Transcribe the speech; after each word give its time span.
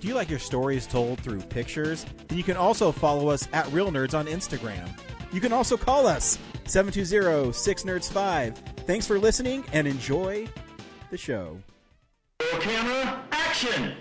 Do 0.00 0.08
you 0.08 0.14
like 0.14 0.30
your 0.30 0.38
stories 0.38 0.86
told 0.86 1.20
through 1.20 1.42
pictures? 1.42 2.06
Then 2.28 2.38
you 2.38 2.44
can 2.44 2.56
also 2.56 2.90
follow 2.90 3.28
us 3.28 3.46
at 3.52 3.70
Reel 3.70 3.90
Nerds 3.90 4.14
on 4.18 4.26
Instagram. 4.26 4.88
You 5.30 5.42
can 5.42 5.52
also 5.52 5.76
call 5.76 6.06
us 6.06 6.38
720-6nerds5. 6.64 8.56
Thanks 8.86 9.06
for 9.06 9.18
listening 9.18 9.62
and 9.74 9.86
enjoy 9.86 10.48
the 11.10 11.18
show. 11.18 11.58
Camera, 12.60 13.22
action! 13.30 13.92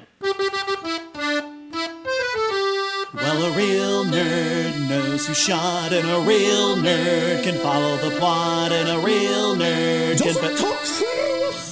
Well, 3.14 3.44
a 3.44 3.58
real 3.58 4.06
nerd 4.06 4.88
knows 4.88 5.28
who 5.28 5.34
shot, 5.34 5.92
and 5.92 6.08
a 6.10 6.22
real 6.26 6.78
nerd 6.78 7.44
can 7.44 7.56
follow 7.56 7.98
the 7.98 8.12
plot, 8.18 8.72
and 8.72 8.88
a 8.90 9.00
real 9.06 9.56
nerd 9.56 10.22
can. 10.22 10.34
Doesn't 10.34 10.58
talk 10.58 10.80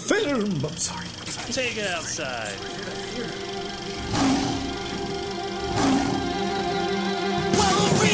film. 0.07 0.65
I'm 0.65 0.75
sorry. 0.75 1.05
I'm 1.05 1.27
sorry. 1.27 1.53
Take 1.53 1.77
it 1.77 1.87
outside. 1.87 2.57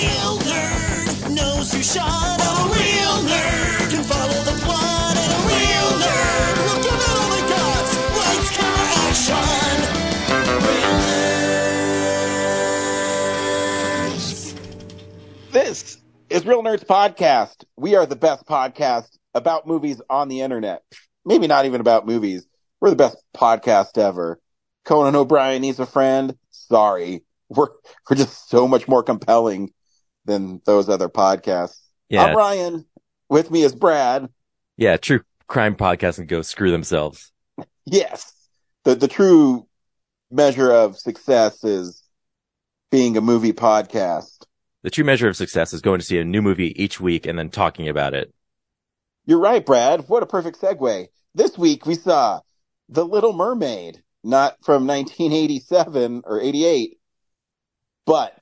Real 0.03 0.37
nerd 0.39 1.33
knows 1.33 1.71
who 1.71 1.81
shot, 1.81 2.41
a 2.41 2.43
real 2.75 3.23
nerd 3.23 3.93
nerds. 14.03 14.53
This 15.53 15.97
is 16.29 16.45
Reel 16.45 16.63
Nerds 16.63 16.83
Podcast. 16.83 17.63
We 17.77 17.95
are 17.95 18.05
the 18.05 18.17
best 18.17 18.45
podcast 18.45 19.07
about 19.33 19.65
movies 19.65 20.01
on 20.09 20.27
the 20.27 20.41
internet. 20.41 20.83
Maybe 21.23 21.47
not 21.47 21.63
even 21.63 21.79
about 21.79 22.05
movies. 22.05 22.45
We're 22.81 22.89
the 22.89 22.97
best 22.97 23.23
podcast 23.33 23.97
ever. 23.97 24.37
Conan 24.83 25.15
O'Brien 25.15 25.61
needs 25.61 25.79
a 25.79 25.85
friend. 25.85 26.35
Sorry. 26.49 27.23
We're, 27.47 27.69
we're 28.09 28.17
just 28.17 28.49
so 28.49 28.67
much 28.67 28.85
more 28.89 29.01
compelling 29.01 29.71
than 30.25 30.61
those 30.65 30.89
other 30.89 31.09
podcasts. 31.09 31.77
Uh, 31.77 32.09
yeah. 32.09 32.25
I'm 32.25 32.35
Ryan. 32.37 32.85
With 33.29 33.51
me 33.51 33.63
is 33.63 33.73
Brad. 33.73 34.29
Yeah, 34.77 34.97
true 34.97 35.21
crime 35.47 35.75
podcast 35.75 36.19
and 36.19 36.27
go 36.27 36.41
screw 36.41 36.71
themselves. 36.71 37.31
Yes. 37.85 38.33
The, 38.83 38.95
the 38.95 39.07
true 39.07 39.67
measure 40.31 40.71
of 40.71 40.97
success 40.97 41.63
is 41.63 42.03
being 42.91 43.17
a 43.17 43.21
movie 43.21 43.53
podcast. 43.53 44.45
The 44.83 44.89
true 44.89 45.03
measure 45.03 45.27
of 45.27 45.35
success 45.35 45.73
is 45.73 45.81
going 45.81 45.99
to 45.99 46.05
see 46.05 46.19
a 46.19 46.25
new 46.25 46.41
movie 46.41 46.81
each 46.81 46.99
week 46.99 47.25
and 47.25 47.39
then 47.39 47.49
talking 47.49 47.87
about 47.87 48.13
it. 48.13 48.33
You're 49.25 49.39
right, 49.39 49.65
Brad. 49.65 50.09
What 50.09 50.23
a 50.23 50.27
perfect 50.27 50.59
segue. 50.59 51.07
This 51.33 51.57
week 51.57 51.85
we 51.85 51.95
saw 51.95 52.41
The 52.89 53.05
Little 53.05 53.33
Mermaid, 53.33 54.03
not 54.23 54.57
from 54.63 54.85
1987 54.85 56.23
or 56.25 56.41
88, 56.41 56.99
but 58.05 58.37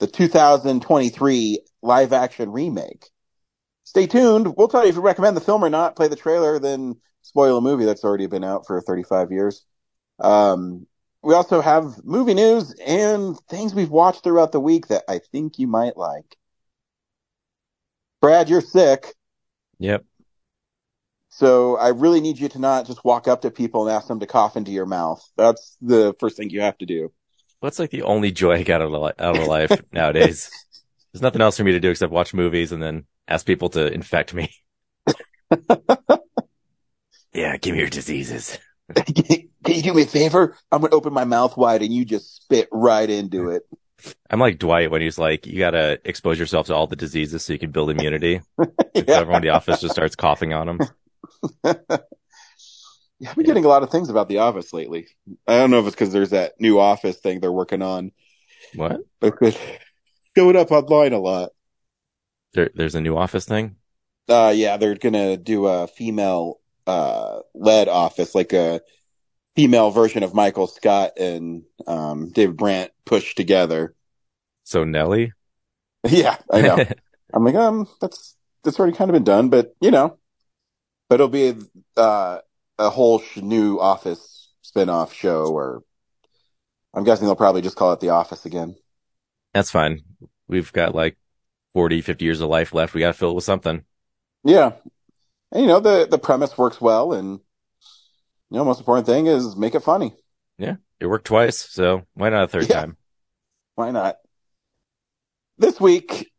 the 0.00 0.06
2023 0.06 1.60
live 1.82 2.12
action 2.12 2.50
remake. 2.50 3.06
Stay 3.84 4.06
tuned. 4.06 4.56
We'll 4.56 4.68
tell 4.68 4.82
you 4.82 4.90
if 4.90 4.96
we 4.96 5.02
recommend 5.02 5.36
the 5.36 5.42
film 5.42 5.64
or 5.64 5.70
not. 5.70 5.96
Play 5.96 6.08
the 6.08 6.16
trailer, 6.16 6.58
then 6.58 6.96
spoil 7.22 7.58
a 7.58 7.60
movie 7.60 7.84
that's 7.84 8.04
already 8.04 8.26
been 8.26 8.44
out 8.44 8.66
for 8.66 8.80
35 8.80 9.30
years. 9.30 9.64
Um, 10.20 10.86
we 11.22 11.34
also 11.34 11.60
have 11.60 12.04
movie 12.04 12.34
news 12.34 12.74
and 12.86 13.38
things 13.48 13.74
we've 13.74 13.90
watched 13.90 14.24
throughout 14.24 14.52
the 14.52 14.60
week 14.60 14.88
that 14.88 15.04
I 15.08 15.20
think 15.32 15.58
you 15.58 15.66
might 15.66 15.96
like. 15.96 16.36
Brad, 18.20 18.48
you're 18.48 18.60
sick. 18.60 19.14
Yep. 19.78 20.04
So 21.28 21.76
I 21.76 21.88
really 21.88 22.20
need 22.20 22.38
you 22.38 22.48
to 22.50 22.58
not 22.58 22.86
just 22.86 23.04
walk 23.04 23.26
up 23.26 23.42
to 23.42 23.50
people 23.50 23.86
and 23.86 23.96
ask 23.96 24.06
them 24.06 24.20
to 24.20 24.26
cough 24.26 24.56
into 24.56 24.70
your 24.70 24.86
mouth. 24.86 25.22
That's 25.36 25.76
the 25.82 26.14
first 26.20 26.36
thing 26.36 26.50
you 26.50 26.60
have 26.60 26.78
to 26.78 26.86
do. 26.86 27.12
What's 27.64 27.78
like 27.78 27.88
the 27.88 28.02
only 28.02 28.30
joy 28.30 28.56
I 28.56 28.62
get 28.62 28.82
out 28.82 28.92
of, 28.92 29.00
li- 29.00 29.12
out 29.18 29.38
of 29.38 29.46
life 29.46 29.70
nowadays? 29.92 30.50
There's 31.10 31.22
nothing 31.22 31.40
else 31.40 31.56
for 31.56 31.64
me 31.64 31.72
to 31.72 31.80
do 31.80 31.88
except 31.88 32.12
watch 32.12 32.34
movies 32.34 32.72
and 32.72 32.82
then 32.82 33.06
ask 33.26 33.46
people 33.46 33.70
to 33.70 33.90
infect 33.90 34.34
me. 34.34 34.52
yeah, 37.32 37.56
give 37.56 37.72
me 37.72 37.80
your 37.80 37.88
diseases. 37.88 38.58
Can 38.94 39.44
you 39.64 39.82
do 39.82 39.94
me 39.94 40.02
a 40.02 40.06
favor? 40.06 40.58
I'm 40.70 40.82
going 40.82 40.90
to 40.90 40.96
open 40.96 41.14
my 41.14 41.24
mouth 41.24 41.56
wide 41.56 41.80
and 41.80 41.90
you 41.90 42.04
just 42.04 42.36
spit 42.36 42.68
right 42.70 43.08
into 43.08 43.48
it. 43.48 43.62
I'm 44.28 44.40
like 44.40 44.58
Dwight 44.58 44.90
when 44.90 45.00
he's 45.00 45.16
like, 45.16 45.46
you 45.46 45.58
gotta 45.58 45.98
expose 46.04 46.38
yourself 46.38 46.66
to 46.66 46.74
all 46.74 46.86
the 46.86 46.96
diseases 46.96 47.46
so 47.46 47.54
you 47.54 47.58
can 47.58 47.70
build 47.70 47.88
immunity. 47.88 48.42
Yeah. 48.58 49.02
everyone 49.08 49.36
in 49.36 49.48
the 49.48 49.54
office 49.54 49.80
just 49.80 49.94
starts 49.94 50.16
coughing 50.16 50.52
on 50.52 50.68
him. 50.68 50.80
Yeah, 53.24 53.30
I've 53.30 53.36
been 53.36 53.46
getting 53.46 53.64
a 53.64 53.68
lot 53.68 53.82
of 53.82 53.88
things 53.88 54.10
about 54.10 54.28
The 54.28 54.38
Office 54.38 54.74
lately. 54.74 55.08
I 55.48 55.56
don't 55.56 55.70
know 55.70 55.80
if 55.80 55.86
it's 55.86 55.94
because 55.96 56.12
there's 56.12 56.30
that 56.30 56.60
new 56.60 56.78
Office 56.78 57.16
thing 57.16 57.40
they're 57.40 57.50
working 57.50 57.80
on, 57.80 58.12
What? 58.74 59.00
but 59.18 59.38
it's 59.40 59.58
going 60.36 60.56
up 60.58 60.70
online 60.70 61.14
a 61.14 61.18
lot. 61.18 61.52
There, 62.52 62.68
there's 62.74 62.94
a 62.94 63.00
new 63.00 63.16
office 63.16 63.46
thing? 63.46 63.76
Uh, 64.28 64.52
yeah, 64.54 64.76
they're 64.76 64.94
gonna 64.94 65.38
do 65.38 65.66
a 65.66 65.86
female, 65.86 66.60
uh, 66.86 67.40
led 67.54 67.88
office, 67.88 68.34
like 68.34 68.52
a 68.52 68.82
female 69.56 69.90
version 69.90 70.22
of 70.22 70.34
Michael 70.34 70.66
Scott 70.66 71.12
and, 71.18 71.62
um, 71.86 72.28
David 72.30 72.58
Brent 72.58 72.90
pushed 73.06 73.38
together. 73.38 73.94
So 74.64 74.84
Nellie? 74.84 75.32
Yeah, 76.06 76.36
I 76.52 76.60
know. 76.60 76.84
I'm 77.32 77.44
like, 77.44 77.54
um, 77.54 77.88
that's, 78.02 78.36
that's 78.62 78.78
already 78.78 78.94
kind 78.94 79.08
of 79.08 79.14
been 79.14 79.24
done, 79.24 79.48
but 79.48 79.74
you 79.80 79.90
know, 79.90 80.18
but 81.08 81.16
it'll 81.16 81.28
be, 81.28 81.54
uh, 81.96 82.40
a 82.78 82.90
whole 82.90 83.20
sh- 83.20 83.36
new 83.36 83.78
office 83.78 84.52
spin-off 84.62 85.12
show 85.12 85.46
or 85.46 85.82
I'm 86.92 87.04
guessing 87.04 87.26
they'll 87.26 87.36
probably 87.36 87.62
just 87.62 87.76
call 87.76 87.92
it 87.92 88.00
The 88.00 88.10
Office 88.10 88.46
again. 88.46 88.76
That's 89.52 89.70
fine. 89.70 90.02
We've 90.46 90.72
got 90.72 90.94
like 90.94 91.16
40, 91.72 92.00
50 92.02 92.24
years 92.24 92.40
of 92.40 92.48
life 92.48 92.72
left. 92.72 92.94
We 92.94 93.00
gotta 93.00 93.12
fill 93.14 93.30
it 93.30 93.34
with 93.34 93.44
something. 93.44 93.84
Yeah. 94.44 94.72
And 95.52 95.62
you 95.62 95.68
know, 95.68 95.80
the, 95.80 96.06
the 96.08 96.18
premise 96.18 96.56
works 96.56 96.80
well 96.80 97.12
and, 97.12 97.40
you 98.50 98.58
know, 98.58 98.64
most 98.64 98.78
important 98.80 99.06
thing 99.06 99.26
is 99.26 99.56
make 99.56 99.74
it 99.74 99.80
funny. 99.80 100.14
Yeah. 100.58 100.76
It 101.00 101.06
worked 101.06 101.26
twice. 101.26 101.58
So 101.58 102.02
why 102.14 102.30
not 102.30 102.44
a 102.44 102.48
third 102.48 102.64
Yeah. 102.68 102.80
time? 102.80 102.96
Why 103.74 103.90
not? 103.90 104.16
This 105.58 105.80
week, 105.80 106.30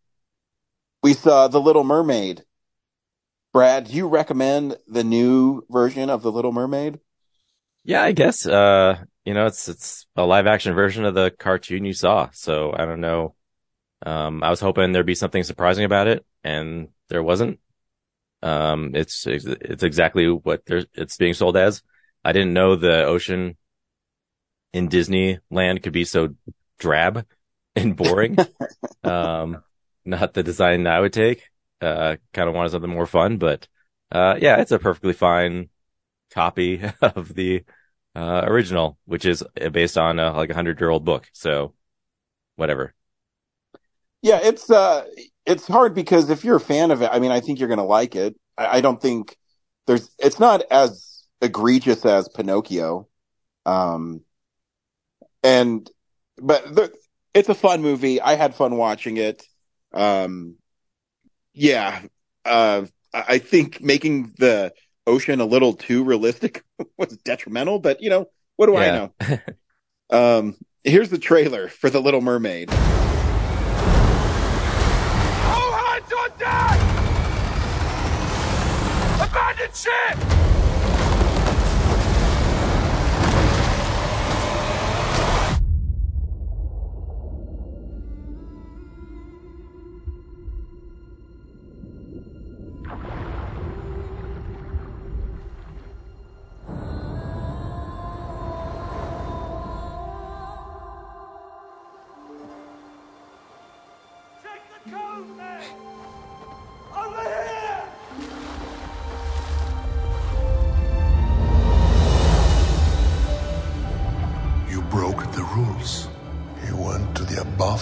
we 1.04 1.14
saw 1.14 1.48
The 1.48 1.60
Little 1.62 1.84
Mermaid. 1.84 2.44
Brad, 3.56 3.86
do 3.86 3.94
you 3.94 4.10
recommend 4.10 4.76
the 4.86 5.06
new 5.06 5.62
version 5.70 6.10
of 6.10 6.22
The 6.22 6.30
Little 6.30 6.52
Mermaid? 6.52 7.00
Yeah, 7.86 8.04
I 8.04 8.12
guess, 8.12 8.46
uh, 8.46 8.98
you 9.24 9.34
know, 9.34 9.46
it's, 9.46 9.70
it's 9.70 10.06
a 10.18 10.26
live 10.26 10.46
action 10.46 10.74
version 10.74 11.06
of 11.06 11.16
the 11.16 11.32
cartoon 11.32 11.86
you 11.86 11.94
saw. 11.94 12.28
So 12.34 12.74
I 12.78 12.84
don't 12.84 13.00
know. 13.00 13.34
Um, 14.06 14.44
I 14.44 14.50
was 14.50 14.60
hoping 14.60 14.92
there'd 14.92 15.06
be 15.06 15.16
something 15.16 15.44
surprising 15.44 15.86
about 15.86 16.08
it 16.08 16.26
and 16.44 16.90
there 17.08 17.24
wasn't. 17.24 17.62
Um, 18.44 18.92
it's, 18.94 19.26
it's 19.26 19.84
exactly 19.84 20.28
what 20.28 20.64
it's 20.68 21.16
being 21.16 21.34
sold 21.34 21.56
as. 21.56 21.82
I 22.26 22.34
didn't 22.34 22.52
know 22.52 22.76
the 22.76 23.06
ocean 23.06 23.56
in 24.74 24.90
Disneyland 24.90 25.82
could 25.82 25.94
be 25.94 26.04
so 26.04 26.36
drab 26.78 27.26
and 27.78 27.96
boring. 27.96 28.38
um, 29.06 29.64
not 30.04 30.34
the 30.34 30.44
design 30.44 30.88
I 30.88 31.00
would 31.00 31.14
take. 31.14 31.50
Uh, 31.86 32.18
kind 32.34 32.50
of 32.50 32.56
wanted 32.56 32.72
something 32.72 32.90
more 32.90 33.06
fun, 33.06 33.38
but, 33.38 33.68
uh, 34.12 34.36
yeah, 34.42 34.60
it's 34.62 34.72
a 34.72 34.80
perfectly 34.80 35.14
fine 35.14 35.70
copy 36.32 36.82
of 37.02 37.34
the, 37.36 37.64
uh, 38.16 38.42
original, 38.46 38.98
which 39.06 39.26
is 39.26 39.44
based 39.72 39.98
on 39.98 40.20
a, 40.20 40.34
like 40.34 40.50
a 40.50 40.56
hundred 40.56 40.80
year 40.80 40.90
old 40.90 41.06
book. 41.06 41.30
So 41.34 41.74
whatever. 42.56 42.94
Yeah, 44.22 44.40
it's, 44.42 44.70
uh, 44.70 45.06
it's 45.46 45.68
hard 45.68 45.94
because 45.94 46.30
if 46.30 46.44
you're 46.44 46.56
a 46.56 46.62
fan 46.62 46.92
of 46.92 47.02
it, 47.02 47.10
I 47.12 47.20
mean, 47.20 47.32
I 47.32 47.40
think 47.42 47.60
you're 47.60 47.68
going 47.68 47.78
to 47.78 47.84
like 47.84 48.16
it. 48.16 48.36
I, 48.58 48.78
I 48.78 48.82
don't 48.82 49.02
think 49.02 49.38
there's, 49.86 50.10
it's 50.18 50.40
not 50.40 50.64
as 50.72 51.24
egregious 51.42 52.06
as 52.06 52.28
Pinocchio. 52.30 53.08
Um, 53.66 54.22
and, 55.44 55.90
but 56.38 56.74
the, 56.74 56.94
it's 57.34 57.50
a 57.50 57.54
fun 57.54 57.82
movie. 57.82 58.22
I 58.22 58.36
had 58.36 58.56
fun 58.56 58.78
watching 58.78 59.18
it. 59.18 59.44
Um, 59.94 60.56
yeah, 61.56 62.02
uh, 62.44 62.86
I 63.14 63.38
think 63.40 63.82
making 63.82 64.34
the 64.38 64.74
ocean 65.08 65.40
a 65.40 65.46
little 65.46 65.74
too 65.74 66.04
realistic 66.04 66.64
was 66.98 67.18
detrimental, 67.18 67.80
but 67.80 68.02
you 68.02 68.10
know, 68.10 68.28
what 68.58 68.68
do 68.68 68.74
yeah. 68.74 69.10
I 69.22 69.36
know? 70.10 70.38
um, 70.40 70.58
here's 70.84 71.10
the 71.10 71.18
trailer 71.18 71.70
for 71.70 71.90
The 71.90 72.02
Little 72.02 72.22
Mermaid. 72.22 72.70
Hands 75.96 76.14
on 76.14 76.30
deck! 76.38 76.80
Abandon 79.22 79.74
ship! 79.74 80.55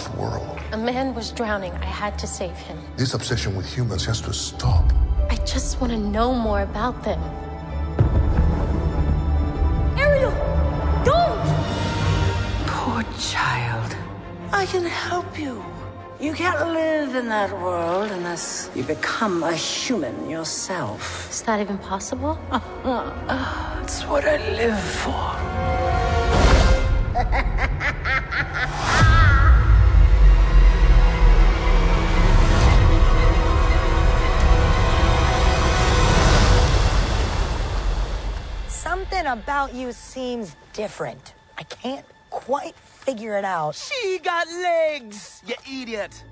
The 0.02 0.16
world. 0.20 0.58
A 0.72 0.76
man 0.76 1.14
was 1.14 1.30
drowning. 1.30 1.72
I 1.72 1.84
had 2.02 2.18
to 2.18 2.26
save 2.26 2.56
him. 2.68 2.78
This 2.96 3.14
obsession 3.14 3.54
with 3.54 3.66
humans 3.66 4.04
has 4.06 4.20
to 4.22 4.32
stop. 4.32 4.84
I 5.30 5.36
just 5.46 5.80
want 5.80 5.92
to 5.92 5.98
know 5.98 6.34
more 6.34 6.62
about 6.62 7.02
them. 7.04 7.20
Ariel! 9.96 10.34
Don't! 11.04 11.46
Poor 12.66 13.02
child. 13.18 13.96
I 14.52 14.66
can 14.66 14.84
help 14.84 15.38
you. 15.38 15.64
You 16.20 16.32
can't 16.32 16.72
live 16.72 17.14
in 17.14 17.28
that 17.28 17.50
world 17.60 18.10
unless 18.10 18.70
you 18.74 18.82
become 18.82 19.42
a 19.42 19.54
human 19.54 20.30
yourself. 20.30 21.30
Is 21.30 21.42
that 21.42 21.60
even 21.60 21.78
possible? 21.78 22.38
It's 23.84 24.02
what 24.06 24.24
I 24.24 24.38
live 24.56 24.80
for. 24.80 26.03
About 39.34 39.74
you 39.74 39.90
seems 39.90 40.54
different. 40.72 41.34
I 41.58 41.64
can't 41.64 42.06
quite 42.30 42.76
figure 42.76 43.36
it 43.36 43.44
out. 43.44 43.74
She 43.74 44.20
got 44.22 44.46
legs, 44.46 45.42
you 45.44 45.82
idiot. 45.82 46.22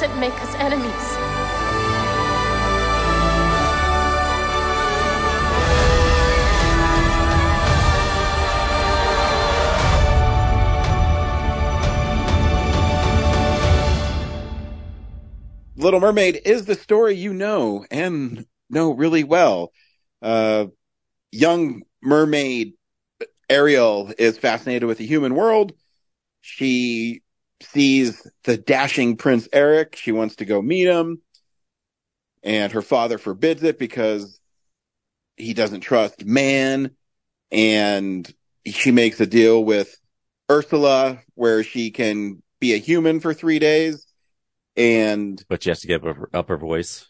Doesn't 0.00 0.20
make 0.20 0.34
us 0.34 0.54
enemies. 0.54 0.92
Little 15.74 15.98
Mermaid 15.98 16.42
is 16.44 16.64
the 16.64 16.76
story 16.76 17.16
you 17.16 17.34
know 17.34 17.84
and 17.90 18.46
know 18.70 18.92
really 18.92 19.24
well. 19.24 19.72
Uh, 20.22 20.66
young 21.32 21.82
mermaid 22.00 22.74
Ariel 23.50 24.12
is 24.16 24.38
fascinated 24.38 24.86
with 24.86 24.98
the 24.98 25.06
human 25.06 25.34
world. 25.34 25.72
She 26.40 27.22
sees 27.62 28.26
the 28.44 28.56
dashing 28.56 29.16
Prince 29.16 29.48
Eric. 29.52 29.96
She 29.96 30.12
wants 30.12 30.36
to 30.36 30.44
go 30.44 30.62
meet 30.62 30.86
him. 30.86 31.22
And 32.42 32.72
her 32.72 32.82
father 32.82 33.18
forbids 33.18 33.62
it 33.62 33.78
because 33.78 34.40
he 35.36 35.54
doesn't 35.54 35.80
trust 35.80 36.24
man. 36.24 36.92
And 37.50 38.32
she 38.66 38.90
makes 38.90 39.20
a 39.20 39.26
deal 39.26 39.64
with 39.64 39.96
Ursula 40.50 41.20
where 41.34 41.62
she 41.64 41.90
can 41.90 42.42
be 42.60 42.74
a 42.74 42.78
human 42.78 43.20
for 43.20 43.34
three 43.34 43.58
days. 43.58 44.06
And 44.76 45.42
But 45.48 45.62
she 45.62 45.70
has 45.70 45.80
to 45.80 45.88
give 45.88 46.06
up 46.06 46.16
her, 46.16 46.30
up 46.32 46.48
her 46.48 46.56
voice. 46.56 47.08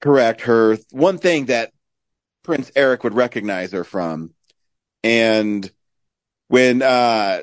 correct 0.00 0.42
her 0.42 0.78
one 0.90 1.18
thing 1.18 1.46
that 1.46 1.72
Prince 2.42 2.72
Eric 2.74 3.04
would 3.04 3.14
recognize 3.14 3.72
her 3.72 3.84
from. 3.84 4.32
And 5.04 5.70
when 6.48 6.82
uh 6.82 7.42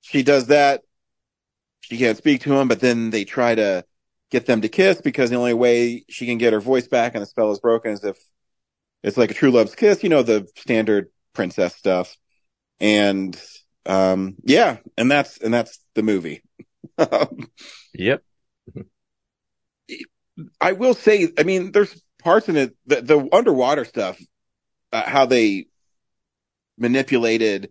she 0.00 0.22
does 0.22 0.48
that, 0.48 0.82
she 1.92 1.98
can't 1.98 2.16
speak 2.16 2.40
to 2.40 2.54
him, 2.54 2.68
but 2.68 2.80
then 2.80 3.10
they 3.10 3.24
try 3.24 3.54
to 3.54 3.84
get 4.30 4.46
them 4.46 4.62
to 4.62 4.68
kiss 4.70 5.02
because 5.02 5.28
the 5.28 5.36
only 5.36 5.52
way 5.52 6.06
she 6.08 6.24
can 6.24 6.38
get 6.38 6.54
her 6.54 6.60
voice 6.60 6.88
back 6.88 7.14
and 7.14 7.20
the 7.20 7.26
spell 7.26 7.52
is 7.52 7.60
broken 7.60 7.92
is 7.92 8.02
if 8.02 8.16
it's 9.02 9.18
like 9.18 9.30
a 9.30 9.34
true 9.34 9.50
love's 9.50 9.74
kiss, 9.74 10.02
you 10.02 10.08
know, 10.08 10.22
the 10.22 10.48
standard 10.56 11.10
princess 11.34 11.76
stuff. 11.76 12.16
And 12.80 13.38
um 13.84 14.36
yeah, 14.42 14.78
and 14.96 15.10
that's 15.10 15.36
and 15.36 15.52
that's 15.52 15.84
the 15.94 16.02
movie. 16.02 16.42
Yep. 17.94 18.22
I 20.62 20.72
will 20.72 20.94
say, 20.94 21.28
I 21.38 21.42
mean, 21.42 21.72
there's 21.72 22.02
parts 22.22 22.48
in 22.48 22.56
it, 22.56 22.74
the, 22.86 23.02
the 23.02 23.28
underwater 23.30 23.84
stuff, 23.84 24.18
uh, 24.92 25.02
how 25.06 25.26
they 25.26 25.66
manipulated 26.78 27.70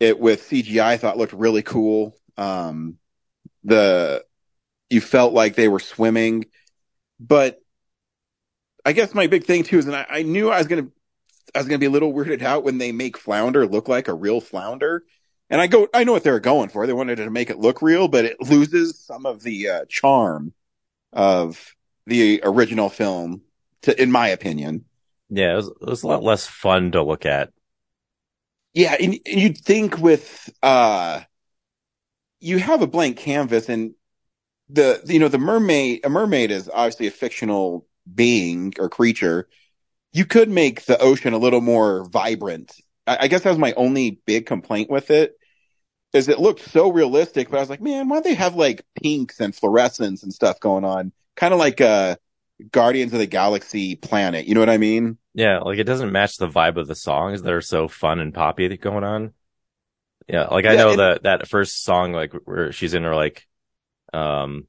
it 0.00 0.18
with 0.18 0.48
CGI, 0.48 0.80
I 0.80 0.96
thought 0.96 1.18
looked 1.18 1.34
really 1.34 1.62
cool. 1.62 2.14
Um, 2.38 2.96
the, 3.64 4.24
you 4.90 5.00
felt 5.00 5.32
like 5.32 5.54
they 5.54 5.68
were 5.68 5.80
swimming, 5.80 6.46
but 7.20 7.60
I 8.84 8.92
guess 8.92 9.14
my 9.14 9.26
big 9.26 9.44
thing 9.44 9.64
too 9.64 9.78
is, 9.78 9.86
and 9.86 9.96
I, 9.96 10.06
I 10.08 10.22
knew 10.22 10.50
I 10.50 10.58
was 10.58 10.66
to, 10.68 10.90
I 11.54 11.58
was 11.58 11.68
to 11.68 11.78
be 11.78 11.86
a 11.86 11.90
little 11.90 12.12
weirded 12.12 12.42
out 12.42 12.64
when 12.64 12.78
they 12.78 12.92
make 12.92 13.18
flounder 13.18 13.66
look 13.66 13.88
like 13.88 14.08
a 14.08 14.14
real 14.14 14.40
flounder. 14.40 15.02
And 15.50 15.60
I 15.60 15.66
go, 15.66 15.88
I 15.94 16.04
know 16.04 16.12
what 16.12 16.24
they 16.24 16.30
were 16.30 16.40
going 16.40 16.68
for. 16.68 16.86
They 16.86 16.92
wanted 16.92 17.16
to 17.16 17.30
make 17.30 17.48
it 17.48 17.58
look 17.58 17.80
real, 17.80 18.06
but 18.06 18.26
it 18.26 18.40
loses 18.40 18.98
some 18.98 19.24
of 19.24 19.42
the 19.42 19.68
uh, 19.68 19.84
charm 19.88 20.52
of 21.12 21.74
the 22.06 22.40
original 22.44 22.88
film, 22.88 23.42
to, 23.82 24.02
in 24.02 24.12
my 24.12 24.28
opinion. 24.28 24.84
Yeah, 25.30 25.52
it 25.52 25.56
was, 25.56 25.68
it 25.68 25.88
was 25.88 26.02
a 26.02 26.06
lot 26.06 26.22
less 26.22 26.46
fun 26.46 26.92
to 26.92 27.02
look 27.02 27.24
at. 27.26 27.50
Yeah, 28.74 28.94
and, 29.00 29.18
and 29.26 29.40
you'd 29.40 29.58
think 29.58 29.98
with 29.98 30.50
uh, 30.62 31.22
you 32.40 32.58
have 32.58 32.82
a 32.82 32.86
blank 32.86 33.16
canvas, 33.16 33.68
and 33.68 33.94
the 34.68 35.00
you 35.06 35.18
know 35.18 35.28
the 35.28 35.38
mermaid, 35.38 36.04
a 36.04 36.08
mermaid 36.08 36.50
is 36.50 36.70
obviously 36.72 37.06
a 37.06 37.10
fictional 37.10 37.86
being 38.12 38.74
or 38.78 38.88
creature. 38.88 39.48
You 40.12 40.24
could 40.24 40.48
make 40.48 40.84
the 40.86 40.98
ocean 40.98 41.34
a 41.34 41.38
little 41.38 41.60
more 41.60 42.04
vibrant. 42.08 42.74
I, 43.06 43.18
I 43.22 43.28
guess 43.28 43.42
that 43.42 43.50
was 43.50 43.58
my 43.58 43.74
only 43.74 44.20
big 44.26 44.46
complaint 44.46 44.90
with 44.90 45.10
it. 45.10 45.34
Is 46.14 46.28
it 46.28 46.38
looked 46.40 46.60
so 46.70 46.90
realistic, 46.90 47.50
but 47.50 47.58
I 47.58 47.60
was 47.60 47.68
like, 47.68 47.82
man, 47.82 48.08
why 48.08 48.16
don't 48.16 48.24
they 48.24 48.34
have 48.34 48.54
like 48.54 48.84
pinks 49.02 49.40
and 49.40 49.54
fluorescence 49.54 50.22
and 50.22 50.32
stuff 50.32 50.58
going 50.60 50.84
on? 50.84 51.12
Kind 51.36 51.52
of 51.52 51.60
like 51.60 51.80
uh 51.80 52.16
Guardians 52.72 53.12
of 53.12 53.20
the 53.20 53.26
Galaxy 53.26 53.94
planet. 53.94 54.46
You 54.46 54.54
know 54.54 54.60
what 54.60 54.70
I 54.70 54.78
mean? 54.78 55.18
Yeah, 55.34 55.60
like 55.60 55.78
it 55.78 55.84
doesn't 55.84 56.10
match 56.10 56.36
the 56.36 56.48
vibe 56.48 56.76
of 56.76 56.88
the 56.88 56.94
songs 56.94 57.42
that 57.42 57.52
are 57.52 57.60
so 57.60 57.88
fun 57.88 58.18
and 58.18 58.34
poppy 58.34 58.76
going 58.76 59.04
on. 59.04 59.32
Yeah, 60.28 60.44
like 60.46 60.66
I 60.66 60.72
Yeah, 60.74 60.76
know 60.76 60.90
and- 60.90 60.98
that 61.00 61.22
that 61.24 61.48
first 61.48 61.82
song, 61.84 62.12
like 62.12 62.32
where 62.44 62.72
she's 62.72 62.94
in 62.94 63.04
her 63.04 63.14
like, 63.14 63.46
um, 64.12 64.66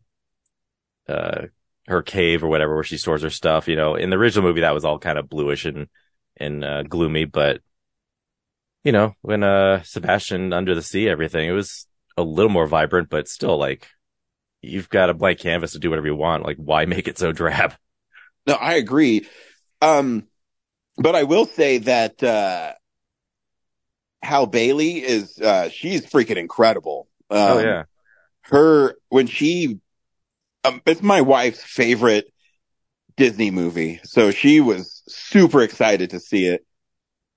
uh, 1.07 1.47
her 1.87 2.01
cave 2.01 2.43
or 2.43 2.47
whatever, 2.47 2.75
where 2.75 2.83
she 2.83 2.97
stores 2.97 3.23
her 3.23 3.29
stuff. 3.29 3.67
You 3.67 3.75
know, 3.75 3.95
in 3.95 4.09
the 4.09 4.17
original 4.17 4.47
movie, 4.47 4.61
that 4.61 4.73
was 4.73 4.85
all 4.85 4.99
kind 4.99 5.17
of 5.17 5.29
bluish 5.29 5.65
and 5.65 5.87
and 6.37 6.63
uh, 6.63 6.83
gloomy, 6.83 7.25
but 7.25 7.61
you 8.83 8.91
know, 8.91 9.13
when 9.21 9.43
uh 9.43 9.81
Sebastian 9.83 10.53
under 10.53 10.75
the 10.75 10.81
sea, 10.81 11.09
everything 11.09 11.47
it 11.47 11.53
was 11.53 11.87
a 12.17 12.23
little 12.23 12.51
more 12.51 12.67
vibrant, 12.67 13.09
but 13.09 13.27
still 13.27 13.57
like 13.57 13.87
you've 14.61 14.89
got 14.89 15.09
a 15.09 15.13
blank 15.13 15.39
canvas 15.39 15.73
to 15.73 15.79
do 15.79 15.89
whatever 15.89 16.07
you 16.07 16.15
want. 16.15 16.45
Like, 16.45 16.57
why 16.57 16.85
make 16.85 17.07
it 17.07 17.17
so 17.17 17.31
drab? 17.33 17.75
No, 18.47 18.53
I 18.55 18.73
agree. 18.75 19.27
Um, 19.81 20.27
but 20.97 21.15
I 21.15 21.23
will 21.23 21.45
say 21.45 21.79
that, 21.79 22.21
uh, 22.23 22.73
Halle 24.21 24.47
Bailey 24.47 25.03
is, 25.03 25.39
uh, 25.39 25.69
she's 25.69 26.05
freaking 26.05 26.37
incredible. 26.37 27.07
Um, 27.29 27.39
oh 27.39 27.59
yeah, 27.59 27.83
Her, 28.41 28.95
when 29.09 29.27
she, 29.27 29.79
um, 30.63 30.81
it's 30.85 31.01
my 31.01 31.21
wife's 31.21 31.63
favorite 31.63 32.31
Disney 33.15 33.51
movie. 33.51 33.99
So 34.03 34.31
she 34.31 34.61
was 34.61 35.03
super 35.07 35.61
excited 35.61 36.11
to 36.11 36.19
see 36.19 36.45
it. 36.45 36.65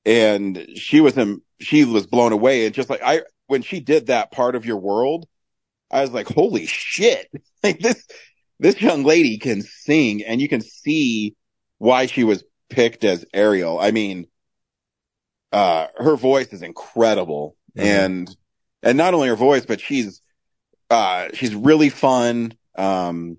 And 0.05 0.67
she 0.77 1.01
was, 1.01 1.17
um, 1.17 1.43
she 1.61 1.85
was 1.85 2.07
blown 2.07 2.33
away. 2.33 2.67
And 2.67 2.75
just 2.75 2.91
like 2.91 3.03
I, 3.05 3.23
when 3.47 3.63
she 3.63 3.81
did 3.81 4.07
that 4.07 4.33
part 4.33 4.57
of 4.57 4.67
your 4.67 4.79
world, 4.79 5.27
I 5.91 6.01
was 6.01 6.11
like, 6.11 6.29
holy 6.29 6.67
shit. 6.67 7.29
Like 7.65 7.79
this, 7.79 8.05
this 8.59 8.81
young 8.83 9.05
lady 9.05 9.39
can 9.39 9.63
sing 9.63 10.25
and 10.25 10.41
you 10.41 10.49
can 10.49 10.63
see 10.63 11.37
why 11.79 12.07
she 12.07 12.25
was 12.25 12.43
picked 12.69 13.05
as 13.05 13.25
Ariel. 13.33 13.79
I 13.79 13.93
mean, 13.93 14.27
uh, 15.53 15.89
her 15.97 16.17
voice 16.17 16.49
is 16.53 16.63
incredible 16.63 17.57
Mhm. 17.77 17.85
and, 17.85 18.37
and 18.83 18.99
not 18.99 19.15
only 19.15 19.29
her 19.29 19.37
voice, 19.37 19.67
but 19.67 19.81
she's, 19.81 20.21
uh, 20.91 21.29
she's 21.35 21.55
really 21.55 21.89
fun. 21.89 22.55
Um, 22.77 23.39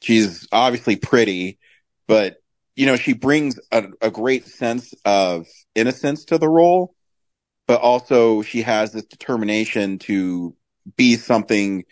she's 0.00 0.46
obviously 0.52 0.96
pretty, 0.96 1.58
but 2.06 2.36
you 2.76 2.86
know, 2.86 2.96
she 2.96 3.12
brings 3.12 3.58
a, 3.72 3.88
a 4.00 4.10
great 4.10 4.46
sense 4.46 4.94
of 5.04 5.46
innocence 5.74 6.26
to 6.26 6.38
the 6.38 6.48
role, 6.48 6.94
but 7.66 7.80
also 7.80 8.42
she 8.42 8.62
has 8.62 8.92
this 8.92 9.04
determination 9.04 9.98
to 9.98 10.54
be 10.96 11.16
something 11.16 11.84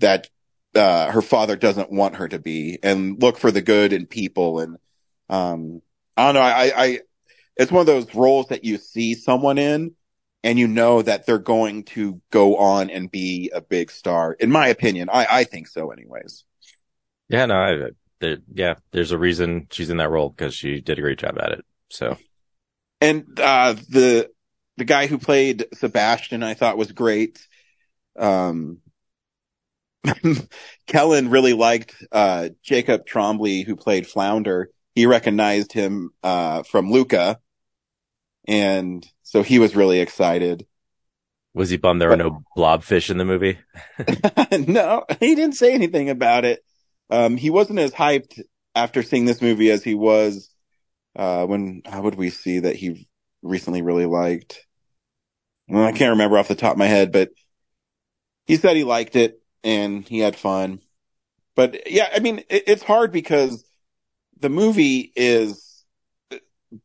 that 0.00 0.28
uh, 0.74 1.10
her 1.10 1.22
father 1.22 1.56
doesn't 1.56 1.90
want 1.90 2.16
her 2.16 2.28
to 2.28 2.38
be 2.38 2.78
and 2.82 3.22
look 3.22 3.38
for 3.38 3.50
the 3.50 3.62
good 3.62 3.92
in 3.92 4.06
people. 4.06 4.60
And 4.60 4.76
um, 5.30 5.80
I 6.16 6.26
don't 6.26 6.34
know. 6.34 6.40
I, 6.40 6.72
I, 6.76 7.00
it's 7.56 7.72
one 7.72 7.80
of 7.80 7.86
those 7.86 8.14
roles 8.14 8.48
that 8.48 8.64
you 8.64 8.78
see 8.78 9.14
someone 9.14 9.58
in 9.58 9.94
and 10.44 10.58
you 10.58 10.66
know 10.66 11.02
that 11.02 11.26
they're 11.26 11.38
going 11.38 11.84
to 11.84 12.20
go 12.30 12.56
on 12.56 12.90
and 12.90 13.10
be 13.10 13.50
a 13.54 13.60
big 13.60 13.90
star. 13.90 14.32
In 14.32 14.50
my 14.50 14.68
opinion, 14.68 15.08
I, 15.12 15.26
I 15.30 15.44
think 15.44 15.68
so 15.68 15.90
anyways. 15.90 16.44
Yeah, 17.28 17.46
no, 17.46 17.54
I, 17.54 17.90
there, 18.20 18.38
yeah, 18.52 18.74
there's 18.90 19.12
a 19.12 19.18
reason 19.18 19.68
she's 19.70 19.90
in 19.90 19.98
that 19.98 20.10
role 20.10 20.30
because 20.30 20.54
she 20.54 20.80
did 20.80 20.98
a 20.98 21.02
great 21.02 21.18
job 21.18 21.38
at 21.40 21.52
it. 21.52 21.64
So, 21.90 22.16
And, 23.00 23.38
uh, 23.38 23.74
the, 23.88 24.30
the 24.76 24.84
guy 24.84 25.06
who 25.06 25.18
played 25.18 25.66
Sebastian, 25.74 26.42
I 26.42 26.54
thought 26.54 26.78
was 26.78 26.92
great. 26.92 27.46
Um, 28.18 28.78
Kellen 30.86 31.30
really 31.30 31.52
liked, 31.52 31.94
uh, 32.10 32.48
Jacob 32.62 33.06
Tremblay, 33.06 33.62
who 33.62 33.76
played 33.76 34.06
Flounder. 34.06 34.70
He 34.94 35.06
recognized 35.06 35.72
him, 35.72 36.10
uh, 36.22 36.62
from 36.64 36.90
Luca. 36.90 37.38
And 38.46 39.06
so 39.22 39.42
he 39.42 39.58
was 39.58 39.76
really 39.76 40.00
excited. 40.00 40.66
was 41.54 41.70
he 41.70 41.76
bummed 41.76 42.00
there 42.00 42.08
were 42.08 42.16
no 42.16 42.42
blobfish 42.56 43.10
in 43.10 43.18
the 43.18 43.24
movie? 43.24 43.58
no, 44.66 45.04
he 45.20 45.34
didn't 45.34 45.56
say 45.56 45.74
anything 45.74 46.10
about 46.10 46.44
it. 46.44 46.64
Um, 47.10 47.36
he 47.36 47.50
wasn't 47.50 47.78
as 47.78 47.92
hyped 47.92 48.40
after 48.74 49.02
seeing 49.02 49.26
this 49.26 49.42
movie 49.42 49.70
as 49.70 49.84
he 49.84 49.94
was, 49.94 50.50
uh, 51.16 51.44
when, 51.46 51.82
how 51.84 52.02
would 52.02 52.14
we 52.14 52.30
see 52.30 52.60
that 52.60 52.76
he 52.76 53.06
recently 53.42 53.82
really 53.82 54.06
liked? 54.06 54.66
Well, 55.68 55.84
I 55.84 55.92
can't 55.92 56.10
remember 56.10 56.38
off 56.38 56.48
the 56.48 56.54
top 56.54 56.72
of 56.72 56.78
my 56.78 56.86
head, 56.86 57.12
but 57.12 57.30
he 58.46 58.56
said 58.56 58.76
he 58.76 58.84
liked 58.84 59.16
it 59.16 59.40
and 59.62 60.06
he 60.08 60.18
had 60.18 60.36
fun. 60.36 60.80
But 61.54 61.90
yeah, 61.90 62.08
I 62.14 62.20
mean, 62.20 62.38
it, 62.48 62.64
it's 62.66 62.82
hard 62.82 63.12
because 63.12 63.64
the 64.42 64.50
movie 64.50 65.12
is 65.16 65.84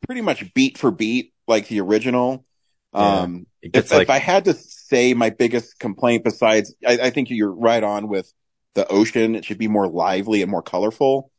pretty 0.05 0.21
much 0.21 0.53
beat 0.53 0.77
for 0.77 0.91
beat 0.91 1.33
like 1.47 1.67
the 1.67 1.81
original. 1.81 2.45
Yeah. 2.93 3.21
Um, 3.21 3.47
if, 3.61 3.91
like 3.91 4.03
if 4.03 4.09
I 4.09 4.19
had 4.19 4.45
to 4.45 4.53
say 4.53 5.13
my 5.13 5.29
biggest 5.29 5.79
complaint 5.79 6.23
besides, 6.23 6.73
I, 6.85 6.99
I 7.03 7.09
think 7.09 7.29
you're 7.29 7.53
right 7.53 7.83
on 7.83 8.07
with 8.07 8.31
the 8.75 8.87
ocean. 8.87 9.35
It 9.35 9.43
should 9.43 9.57
be 9.57 9.67
more 9.67 9.87
lively 9.87 10.41
and 10.41 10.51
more 10.51 10.61
colorful. 10.61 11.31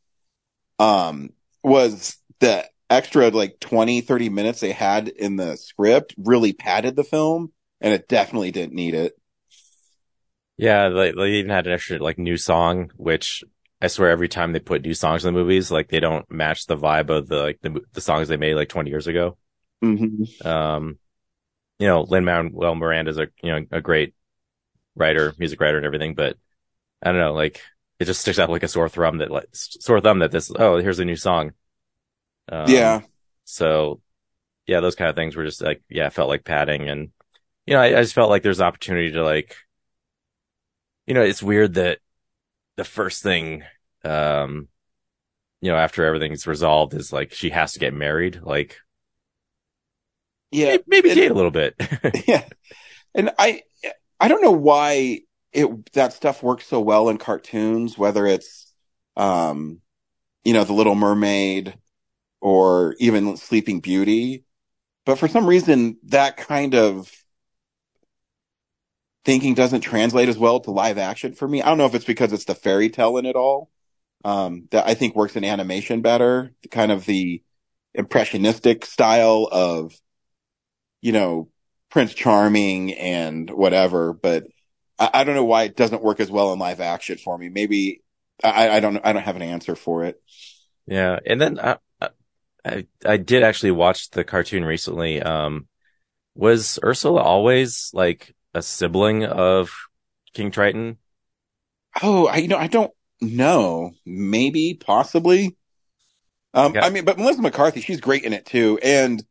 Um, 0.79 1.31
was 1.63 2.17
the 2.41 2.69
extra 2.91 3.29
like 3.31 3.61
20, 3.61 4.01
30 4.01 4.29
minutes 4.29 4.61
they 4.61 4.73
had 4.73 5.09
in 5.09 5.37
the 5.37 5.57
script 5.57 6.15
really 6.19 6.53
padded 6.53 6.97
the 6.97 7.05
film 7.05 7.53
and 7.81 7.95
it 7.95 8.09
definitely 8.09 8.51
didn't 8.51 8.75
need 8.75 8.95
it. 8.95 9.15
Yeah, 10.57 10.89
like 10.89 11.15
they 11.15 11.35
even 11.35 11.51
had 11.51 11.67
an 11.67 11.73
extra 11.73 11.99
like 11.99 12.19
new 12.19 12.37
song, 12.37 12.91
which 12.97 13.45
I 13.81 13.87
swear 13.87 14.11
every 14.11 14.29
time 14.29 14.53
they 14.53 14.59
put 14.59 14.83
new 14.83 14.95
songs 14.95 15.25
in 15.25 15.33
the 15.33 15.39
movies, 15.39 15.71
like 15.71 15.89
they 15.89 16.01
don't 16.01 16.29
match 16.31 16.67
the 16.67 16.77
vibe 16.77 17.11
of 17.11 17.29
the 17.29 17.37
like 17.37 17.61
the 17.63 17.81
the 17.93 18.01
songs 18.01 18.29
they 18.29 18.37
made 18.37 18.55
like 18.55 18.69
20 18.69 18.91
years 18.91 19.07
ago. 19.07 19.37
Mm-hmm. 19.85 20.47
Um, 20.47 20.99
you 21.79 21.87
know, 21.87 22.03
Lin 22.03 22.25
Manuel 22.25 22.75
Miranda 22.75 23.11
is 23.11 23.19
a 23.19 23.29
you 23.43 23.53
know 23.53 23.65
a 23.71 23.81
great 23.81 24.15
writer, 24.97 25.33
music 25.39 25.61
writer, 25.61 25.77
and 25.77 25.87
everything, 25.87 26.15
but 26.15 26.37
I 27.03 27.13
don't 27.13 27.21
know, 27.21 27.35
like 27.35 27.61
it 28.01 28.07
just 28.07 28.21
sticks 28.21 28.39
out 28.39 28.51
like 28.51 28.65
a 28.65 28.69
sore 28.69 28.89
thumb 28.89 29.19
that 29.19 29.31
like 29.31 29.49
sore 29.53 30.01
thumb 30.01 30.21
that 30.21 30.33
this 30.33 30.51
oh 30.57 30.79
here's 30.79 30.99
a 30.99 31.05
new 31.05 31.17
song. 31.17 31.53
Um, 32.51 32.69
yeah. 32.69 33.03
So 33.45 34.01
yeah, 34.67 34.81
those 34.81 34.97
kind 34.97 35.09
of 35.09 35.17
things 35.17 35.37
were 35.37 35.45
just 35.45 35.63
like 35.63 35.83
yeah, 35.89 36.09
felt 36.09 36.29
like 36.29 36.45
padding, 36.45 36.89
and 36.89 37.11
you 37.65 37.75
know, 37.75 37.81
I, 37.81 37.99
I 37.99 38.03
just 38.03 38.15
felt 38.15 38.31
like 38.31 38.43
there's 38.43 38.61
an 38.61 38.67
opportunity 38.67 39.13
to 39.13 39.23
like, 39.23 39.57
you 41.07 41.15
know, 41.15 41.23
it's 41.23 41.43
weird 41.43 41.75
that 41.75 41.99
the 42.79 42.85
first 42.85 43.23
thing, 43.25 43.65
um, 44.07 44.69
you 45.61 45.71
know, 45.73 45.77
after 45.79 46.05
everything's 46.05 46.47
resolved 46.47 46.95
is 46.95 47.13
like 47.13 47.33
she 47.35 47.51
has 47.51 47.75
to 47.75 47.81
get 47.81 47.95
married, 47.95 48.41
like 48.43 48.79
Yeah. 50.51 50.79
maybe 50.87 51.15
date 51.15 51.31
a 51.31 51.35
little 51.35 51.51
bit. 51.51 51.75
yeah. 52.29 52.45
And 53.15 53.31
I, 53.39 53.63
I 54.21 54.29
don't 54.29 54.43
know 54.43 54.53
why 54.53 55.21
it, 55.53 55.93
that 55.95 56.13
stuff 56.13 56.43
works 56.43 56.67
so 56.67 56.81
well 56.81 57.09
in 57.09 57.19
cartoons, 57.19 57.99
whether 57.99 58.27
it's, 58.27 58.73
um, 59.17 59.81
you 60.45 60.55
know, 60.55 60.65
The 60.65 60.75
Little 60.75 60.97
Mermaid 60.97 61.77
or 62.41 62.97
even 62.99 63.37
Sleeping 63.37 63.81
Beauty. 63.81 64.45
But 65.07 65.19
for 65.19 65.29
some 65.29 65.47
reason, 65.47 65.99
that 66.05 66.37
kind 66.37 66.75
of 66.75 67.13
thinking 69.29 69.53
doesn't 69.53 69.83
translate 69.83 70.31
as 70.31 70.39
well 70.39 70.59
to 70.59 70.71
live 70.71 70.97
action 70.97 71.35
for 71.35 71.47
me. 71.47 71.61
I 71.61 71.69
don't 71.69 71.77
know 71.77 71.85
if 71.85 71.95
it's 71.95 72.07
because 72.07 72.33
it's 72.33 72.47
the 72.47 72.55
fairy 72.55 72.89
tale 72.89 73.19
in 73.19 73.27
it 73.27 73.37
all. 73.37 73.69
Um, 74.25 74.69
that 74.71 74.89
I 74.89 74.95
think 74.95 75.15
works 75.15 75.37
in 75.37 75.45
animation 75.45 76.01
better, 76.01 76.55
kind 76.71 76.91
of 76.91 77.05
the 77.05 77.43
impressionistic 77.93 78.87
style 78.87 79.47
of, 79.53 79.95
you 81.03 81.13
know, 81.13 81.51
Prince 81.91 82.15
Charming 82.15 82.95
and 82.95 83.51
whatever, 83.51 84.15
but 84.15 84.45
I, 84.99 85.11
I 85.13 85.25
don't 85.25 85.35
know 85.35 85.45
why 85.45 85.65
it 85.65 85.77
doesn't 85.77 86.03
work 86.03 86.21
as 86.21 86.31
well 86.31 86.55
in 86.55 86.59
live 86.59 86.81
action 86.81 87.19
for 87.19 87.37
me. 87.37 87.51
Maybe 87.51 88.01
I, 88.43 88.71
I 88.71 88.81
don't, 88.81 88.99
I 89.05 89.13
don't 89.13 89.25
have 89.25 89.37
an 89.37 89.43
answer 89.43 89.77
for 89.77 90.05
it. 90.05 90.23
Yeah, 90.87 91.19
and 91.27 91.39
then 91.39 91.61
I, 91.61 91.77
I 92.65 92.87
I 93.05 93.19
did 93.19 93.43
actually 93.43 93.73
watch 93.73 94.09
the 94.09 94.25
cartoon 94.25 94.65
recently. 94.65 95.21
Um, 95.21 95.69
was 96.35 96.79
Ursula 96.83 97.21
always 97.21 97.91
like 97.93 98.35
a 98.59 98.63
sibling 98.63 99.25
of 99.25 99.71
King 100.35 100.51
Triton? 100.51 100.99
Oh, 102.03 102.27
I, 102.27 102.37
you 102.37 102.49
know, 102.49 102.59
I 102.59 102.67
don't 102.67 102.93
know. 103.21 103.93
Maybe, 104.05 104.75
possibly. 104.75 105.57
Um, 106.55 106.75
Yeah. 106.75 106.85
I 106.85 106.91
mean, 106.91 107.05
but 107.05 107.19
Melissa 107.19 107.43
McCarthy, 107.43 107.81
she's 107.81 108.01
great 108.01 108.25
in 108.25 108.33
it 108.33 108.47
too. 108.47 108.79
And 108.83 109.25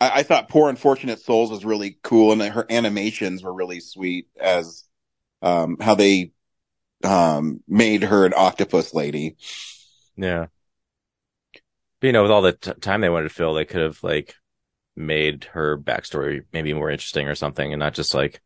I, 0.00 0.20
I 0.20 0.22
thought 0.22 0.48
Poor 0.48 0.68
Unfortunate 0.68 1.20
Souls 1.20 1.50
was 1.50 1.64
really 1.64 1.98
cool 2.02 2.32
and 2.32 2.42
her 2.42 2.66
animations 2.70 3.42
were 3.42 3.54
really 3.54 3.80
sweet 3.80 4.28
as, 4.40 4.84
um, 5.42 5.76
how 5.80 5.94
they, 5.94 6.32
um, 7.04 7.62
made 7.68 8.02
her 8.04 8.26
an 8.26 8.34
octopus 8.36 8.92
lady. 8.94 9.36
Yeah. 10.16 10.46
But, 12.00 12.06
you 12.08 12.12
know, 12.12 12.22
with 12.22 12.32
all 12.32 12.42
the 12.42 12.52
t- 12.52 12.72
time 12.80 13.00
they 13.00 13.10
wanted 13.10 13.28
to 13.28 13.34
fill, 13.34 13.54
they 13.54 13.64
could 13.64 13.82
have 13.82 14.02
like 14.02 14.34
made 14.96 15.44
her 15.52 15.78
backstory 15.78 16.44
maybe 16.52 16.74
more 16.74 16.90
interesting 16.90 17.28
or 17.28 17.34
something, 17.34 17.72
and 17.72 17.80
not 17.80 17.94
just 17.94 18.14
like, 18.14 18.40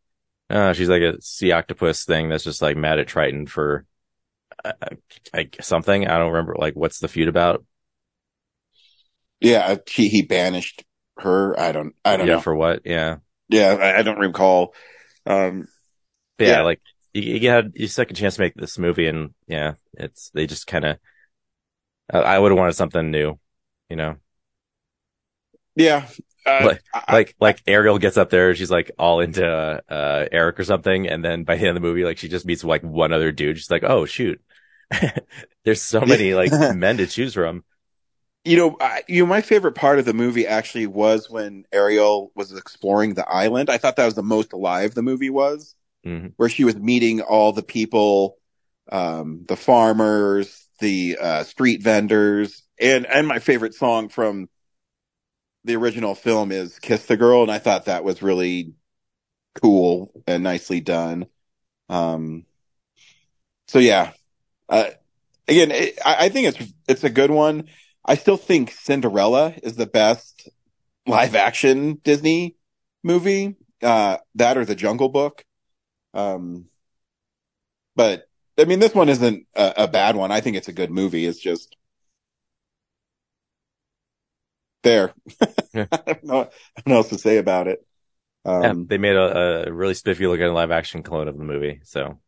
uh, 0.49 0.73
she's 0.73 0.89
like 0.89 1.01
a 1.01 1.21
sea 1.21 1.51
octopus 1.51 2.05
thing 2.05 2.29
that's 2.29 2.43
just 2.43 2.61
like 2.61 2.77
mad 2.77 2.99
at 2.99 3.07
Triton 3.07 3.47
for 3.47 3.85
uh, 4.63 4.73
I, 5.33 5.49
something. 5.61 6.07
I 6.07 6.17
don't 6.19 6.33
remember 6.33 6.55
like 6.57 6.75
what's 6.75 6.99
the 6.99 7.07
feud 7.07 7.27
about. 7.29 7.65
Yeah. 9.39 9.77
She, 9.87 10.07
he 10.07 10.21
banished 10.21 10.83
her. 11.19 11.59
I 11.59 11.71
don't, 11.71 11.95
I 12.03 12.17
don't 12.17 12.27
yeah, 12.27 12.35
know. 12.35 12.41
for 12.41 12.55
what? 12.55 12.81
Yeah. 12.85 13.17
yeah. 13.49 13.73
I, 13.73 13.99
I 13.99 14.01
don't 14.03 14.19
recall. 14.19 14.73
Um, 15.25 15.67
yeah, 16.39 16.57
Yeah. 16.57 16.61
like 16.61 16.81
you, 17.13 17.21
you 17.35 17.49
had 17.49 17.73
your 17.75 17.87
second 17.87 18.15
chance 18.15 18.35
to 18.35 18.41
make 18.41 18.55
this 18.55 18.77
movie, 18.77 19.07
and 19.07 19.33
yeah, 19.47 19.73
it's 19.93 20.29
they 20.31 20.47
just 20.47 20.67
kind 20.67 20.85
of. 20.85 20.97
I, 22.11 22.19
I 22.19 22.39
would 22.39 22.51
have 22.51 22.57
wanted 22.57 22.73
something 22.75 23.11
new, 23.11 23.39
you 23.89 23.95
know, 23.95 24.15
yeah. 25.75 26.07
Uh, 26.45 26.61
like 26.63 26.81
I- 26.93 27.13
like 27.13 27.35
like 27.39 27.61
Ariel 27.65 27.97
gets 27.97 28.17
up 28.17 28.29
there, 28.29 28.53
she's 28.53 28.69
like 28.69 28.91
all 28.99 29.19
into 29.19 29.45
uh 29.47 30.25
Eric 30.31 30.59
or 30.59 30.63
something, 30.63 31.07
and 31.07 31.25
then 31.25 31.43
by 31.43 31.55
the 31.55 31.61
end 31.61 31.69
of 31.69 31.75
the 31.75 31.87
movie, 31.87 32.03
like 32.05 32.17
she 32.19 32.27
just 32.27 32.45
meets 32.45 32.63
like 32.63 32.83
one 32.83 33.11
other 33.13 33.31
dude. 33.31 33.57
She's 33.57 33.71
like, 33.71 33.83
oh 33.83 34.05
shoot, 34.05 34.39
there's 35.65 35.81
so 35.81 36.01
many 36.01 36.33
like 36.33 36.51
men 36.75 36.97
to 36.97 37.07
choose 37.07 37.33
from. 37.33 37.63
You 38.43 38.57
know, 38.57 38.77
I, 38.79 39.01
you 39.07 39.23
know, 39.23 39.27
my 39.27 39.41
favorite 39.41 39.73
part 39.73 39.97
of 39.97 40.05
the 40.05 40.13
movie 40.13 40.45
actually 40.45 40.85
was 40.85 41.27
when 41.31 41.65
Ariel 41.71 42.31
was 42.35 42.55
exploring 42.55 43.15
the 43.15 43.27
island. 43.27 43.71
I 43.71 43.79
thought 43.79 43.95
that 43.95 44.05
was 44.05 44.13
the 44.13 44.21
most 44.21 44.53
alive 44.53 44.93
the 44.93 45.01
movie 45.01 45.31
was, 45.31 45.73
Mhm. 46.05 46.33
where 46.37 46.49
she 46.49 46.63
was 46.63 46.75
meeting 46.75 47.21
all 47.21 47.53
the 47.53 47.63
people, 47.63 48.37
um, 48.91 49.45
the 49.47 49.55
farmers, 49.57 50.67
the 50.79 51.17
uh, 51.19 51.43
street 51.43 51.81
vendors, 51.81 52.61
and 52.79 53.07
and 53.07 53.27
my 53.27 53.39
favorite 53.39 53.73
song 53.73 54.09
from 54.09 54.47
the 55.65 55.75
original 55.75 56.15
film 56.15 56.51
is 56.51 56.79
"Kiss 56.79 57.05
the 57.05 57.17
Girl," 57.17 57.41
and 57.41 57.51
I 57.51 57.59
thought 57.59 57.85
that 57.85 58.03
was 58.03 58.21
really 58.21 58.73
cool 59.61 60.11
and 60.27 60.43
nicely 60.43 60.79
done. 60.81 61.27
Um, 61.89 62.45
so 63.67 63.79
yeah, 63.79 64.11
uh, 64.69 64.89
again, 65.47 65.71
it, 65.71 65.99
I, 66.05 66.25
I 66.25 66.29
think 66.29 66.47
it's 66.47 66.73
it's 66.87 67.03
a 67.03 67.09
good 67.09 67.31
one. 67.31 67.65
I 68.05 68.15
still 68.15 68.37
think 68.37 68.71
Cinderella 68.71 69.55
is 69.63 69.75
the 69.75 69.87
best 69.87 70.49
live 71.07 71.35
action 71.35 71.95
Disney 72.03 72.55
movie. 73.03 73.55
Uh, 73.81 74.17
that 74.35 74.57
or 74.57 74.65
The 74.65 74.75
Jungle 74.75 75.09
Book. 75.09 75.43
Um, 76.13 76.65
but 77.95 78.27
I 78.57 78.65
mean, 78.65 78.79
this 78.79 78.95
one 78.95 79.09
isn't 79.09 79.47
a, 79.55 79.73
a 79.79 79.87
bad 79.87 80.15
one. 80.15 80.31
I 80.31 80.41
think 80.41 80.55
it's 80.57 80.69
a 80.69 80.73
good 80.73 80.91
movie. 80.91 81.25
It's 81.25 81.39
just 81.39 81.75
there. 84.85 85.13
Yeah. 85.73 85.87
I 85.91 85.97
don't 86.13 86.23
know, 86.23 86.39
I 86.41 86.45
don't 86.45 86.87
know 86.87 86.95
what 86.95 86.95
else 86.95 87.09
to 87.09 87.17
say 87.17 87.35
about 87.37 87.67
it. 87.67 87.85
Yeah, 88.45 88.69
Um, 88.69 88.87
they 88.87 88.97
made 88.97 89.17
a, 89.17 89.67
a 89.67 89.73
really 89.73 89.93
spiffy 89.95 90.25
looking 90.27 90.47
live 90.53 90.71
action 90.71 91.03
clone 91.03 91.27
of 91.27 91.37
the 91.37 91.43
movie. 91.43 91.81
So, 91.83 92.19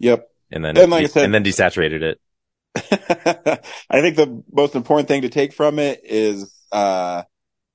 Yep. 0.00 0.26
and 0.50 0.64
then, 0.64 0.76
And 0.76 0.90
like 0.90 1.04
I 1.04 1.06
said- 1.06 1.24
and 1.26 1.32
then 1.34 1.44
desaturated 1.44 2.02
it. 2.02 2.20
I 3.90 4.00
think 4.00 4.16
the 4.16 4.42
most 4.50 4.74
important 4.74 5.06
thing 5.08 5.22
to 5.22 5.28
take 5.28 5.52
from 5.52 5.78
it 5.78 6.00
is 6.04 6.52
uh, 6.72 7.22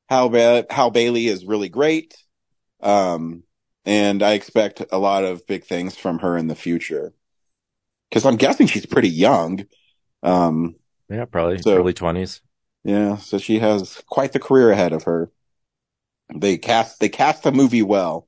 how 0.10 0.28
ba- 0.30 0.66
Halle 0.70 0.92
Bailey 0.92 1.28
is 1.28 1.46
really 1.46 1.70
great, 1.70 2.14
um, 2.82 3.44
and 3.86 4.24
I 4.24 4.34
expect 4.34 4.84
a 4.92 4.98
lot 4.98 5.24
of 5.24 5.46
big 5.48 5.64
things 5.66 5.96
from 5.96 6.20
her 6.20 6.38
in 6.38 6.48
the 6.48 6.56
future. 6.56 7.14
Because 8.10 8.26
I'm 8.26 8.38
guessing 8.38 8.68
she's 8.68 8.86
pretty 8.86 9.10
young. 9.10 9.66
Um, 10.24 10.76
Yeah, 11.10 11.26
probably 11.26 11.62
So- 11.62 11.76
early 11.78 11.94
twenties. 11.94 12.42
Yeah, 12.86 13.18
so 13.18 13.38
she 13.40 13.60
has 13.60 14.02
quite 14.08 14.32
the 14.34 14.40
career 14.40 14.72
ahead 14.72 14.94
of 14.94 15.04
her. 15.04 15.32
They 16.36 16.60
cast 16.60 17.00
they 17.00 17.10
cast 17.10 17.42
the 17.44 17.52
movie 17.52 17.82
well. 17.82 18.28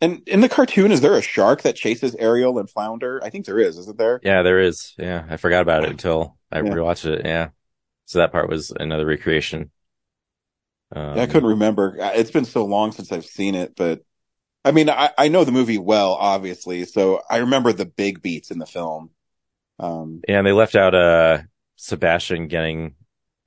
And 0.00 0.22
in 0.28 0.40
the 0.40 0.48
cartoon, 0.48 0.90
is 0.92 1.00
there 1.00 1.14
a 1.16 1.22
shark 1.22 1.62
that 1.62 1.76
chases 1.76 2.14
Ariel 2.16 2.58
and 2.58 2.68
Flounder? 2.68 3.20
I 3.22 3.30
think 3.30 3.46
there 3.46 3.58
is, 3.60 3.78
isn't 3.78 3.98
there? 3.98 4.20
Yeah, 4.22 4.42
there 4.42 4.60
is. 4.60 4.94
Yeah, 4.98 5.26
I 5.28 5.36
forgot 5.36 5.62
about 5.62 5.84
it 5.84 5.90
until 5.90 6.38
I 6.50 6.60
Yeah. 6.60 6.74
rewatched 6.74 7.06
it. 7.06 7.24
Yeah, 7.24 7.50
so 8.06 8.20
that 8.20 8.32
part 8.32 8.48
was 8.50 8.72
another 8.78 9.06
recreation. 9.06 9.72
Um, 10.94 11.14
Yeah, 11.14 11.22
I 11.22 11.26
couldn't 11.26 11.48
remember. 11.50 11.96
Uh, 12.00 12.12
It's 12.14 12.30
been 12.30 12.44
so 12.44 12.64
long 12.64 12.92
since 12.92 13.12
I've 13.12 13.24
seen 13.26 13.54
it, 13.54 13.74
but 13.76 14.02
I 14.64 14.72
mean, 14.72 14.90
I, 14.90 15.10
I 15.18 15.28
know 15.28 15.44
the 15.44 15.52
movie 15.52 15.78
well, 15.78 16.14
obviously, 16.14 16.84
so 16.86 17.22
I 17.30 17.38
remember 17.38 17.72
the 17.72 17.86
big 17.86 18.22
beats 18.22 18.50
in 18.50 18.58
the 18.58 18.66
film. 18.66 19.10
Um, 19.80 20.26
Yeah, 20.28 20.38
and 20.38 20.46
they 20.46 20.52
left 20.52 20.74
out 20.76 20.94
uh 20.94 21.38
Sebastian 21.82 22.46
getting 22.46 22.94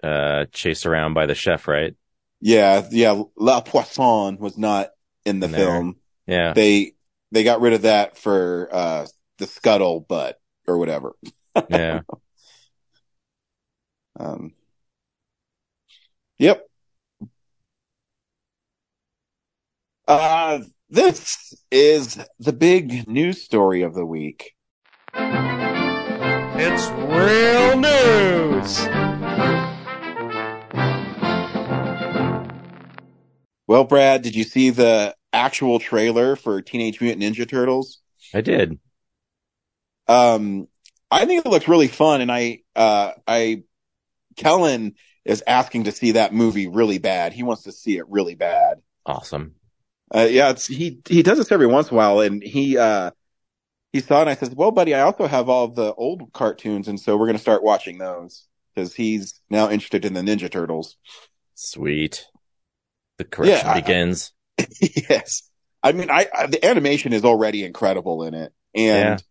uh 0.04 0.46
chased 0.52 0.86
around 0.86 1.14
by 1.14 1.26
the 1.26 1.36
chef, 1.36 1.68
right? 1.70 1.96
yeah, 2.42 2.86
yeah, 2.92 3.24
La 3.38 3.62
Poisson 3.62 4.38
was 4.38 4.58
not 4.58 4.90
in 5.26 5.40
the 5.40 5.48
In 5.48 5.54
film. 5.54 5.96
Yeah, 6.28 6.54
They 6.54 6.94
they 7.32 7.44
got 7.46 7.62
rid 7.62 7.74
of 7.74 7.84
that 7.84 8.18
for 8.18 8.70
uh 8.72 9.08
the 9.38 9.48
scuttle 9.48 10.02
butt 10.02 10.40
or 10.68 10.78
whatever. 10.78 11.16
yeah. 11.70 12.02
Um, 14.18 14.54
yep. 16.38 16.66
Uh, 20.08 20.60
this 20.90 21.54
is 21.70 22.18
the 22.40 22.54
big 22.54 23.08
news 23.10 23.42
story 23.42 23.82
of 23.82 23.94
the 23.94 24.06
week. 24.06 24.54
It's 26.58 26.90
real 26.90 27.78
news. 27.80 28.88
Well, 33.68 33.84
Brad, 33.84 34.22
did 34.22 34.36
you 34.36 34.46
see 34.46 34.70
the 34.70 35.16
actual 35.34 35.80
trailer 35.80 36.38
for 36.38 36.62
Teenage 36.62 37.02
Mutant 37.02 37.22
Ninja 37.22 37.48
Turtles? 37.48 38.00
I 38.34 38.40
did. 38.40 38.80
Um, 40.08 40.70
I 41.12 41.26
think 41.26 41.46
it 41.46 41.50
looks 41.50 41.68
really 41.68 41.90
fun, 41.90 42.22
and 42.22 42.32
I, 42.32 42.62
uh, 42.74 43.12
I, 43.28 43.64
Kellen 44.38 44.96
is 45.26 45.44
asking 45.46 45.84
to 45.86 45.92
see 45.92 46.14
that 46.14 46.34
movie 46.34 46.68
really 46.68 47.00
bad. 47.00 47.34
He 47.34 47.44
wants 47.44 47.64
to 47.64 47.74
see 47.74 47.98
it 47.98 48.08
really 48.08 48.36
bad. 48.36 48.82
Awesome. 49.06 49.56
Uh, 50.14 50.28
yeah, 50.30 50.52
it's, 50.52 50.68
he, 50.68 51.00
he 51.06 51.22
does 51.22 51.38
this 51.38 51.52
every 51.52 51.68
once 51.68 51.90
in 51.90 51.96
a 51.96 51.98
while, 51.98 52.22
and 52.22 52.42
he, 52.42 52.78
uh, 52.78 53.12
he 53.96 54.02
saw 54.02 54.18
it, 54.18 54.22
and 54.24 54.30
I 54.32 54.36
said, 54.36 54.54
well, 54.58 54.72
buddy, 54.72 54.94
I 54.94 55.00
also 55.04 55.26
have 55.26 55.48
all 55.48 55.70
the 55.70 55.94
old 55.94 56.34
cartoons, 56.34 56.90
and 56.90 57.00
so 57.00 57.16
we're 57.16 57.28
going 57.28 57.38
to 57.38 57.42
start 57.42 57.64
watching 57.64 57.98
those, 57.98 58.46
because 58.74 58.94
he's 58.94 59.40
now 59.50 59.70
interested 59.70 60.04
in 60.04 60.14
the 60.14 60.20
Ninja 60.20 60.52
Turtles. 60.52 60.98
Sweet. 61.54 62.26
The 63.20 63.24
correction 63.24 63.68
Yeah, 63.68 63.74
I- 63.74 63.80
begins. 63.80 64.34
yes. 65.10 65.44
I 65.82 65.94
mean, 65.94 66.10
I, 66.10 66.28
I 66.38 66.48
the 66.48 66.66
animation 66.66 67.14
is 67.14 67.24
already 67.24 67.64
incredible 67.64 68.24
in 68.24 68.34
it, 68.34 68.52
and 68.74 69.24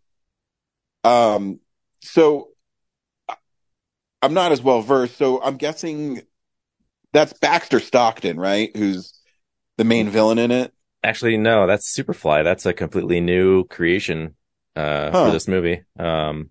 um, 1.02 1.60
so 2.00 2.48
I'm 4.22 4.32
not 4.32 4.52
as 4.52 4.62
well 4.62 4.80
versed. 4.80 5.18
So 5.18 5.42
I'm 5.42 5.58
guessing 5.58 6.22
that's 7.12 7.34
Baxter 7.34 7.80
Stockman, 7.80 8.40
right? 8.40 8.74
Who's 8.74 9.12
the 9.76 9.84
main 9.84 10.08
villain 10.08 10.38
in 10.38 10.50
it? 10.50 10.72
Actually, 11.02 11.36
no, 11.36 11.66
that's 11.66 11.94
Superfly. 11.94 12.44
That's 12.44 12.64
a 12.64 12.72
completely 12.72 13.20
new 13.20 13.64
creation 13.64 14.36
uh 14.76 15.12
Huh. 15.12 15.24
for 15.24 15.30
this 15.30 15.48
movie. 15.48 15.82
Um 15.98 16.50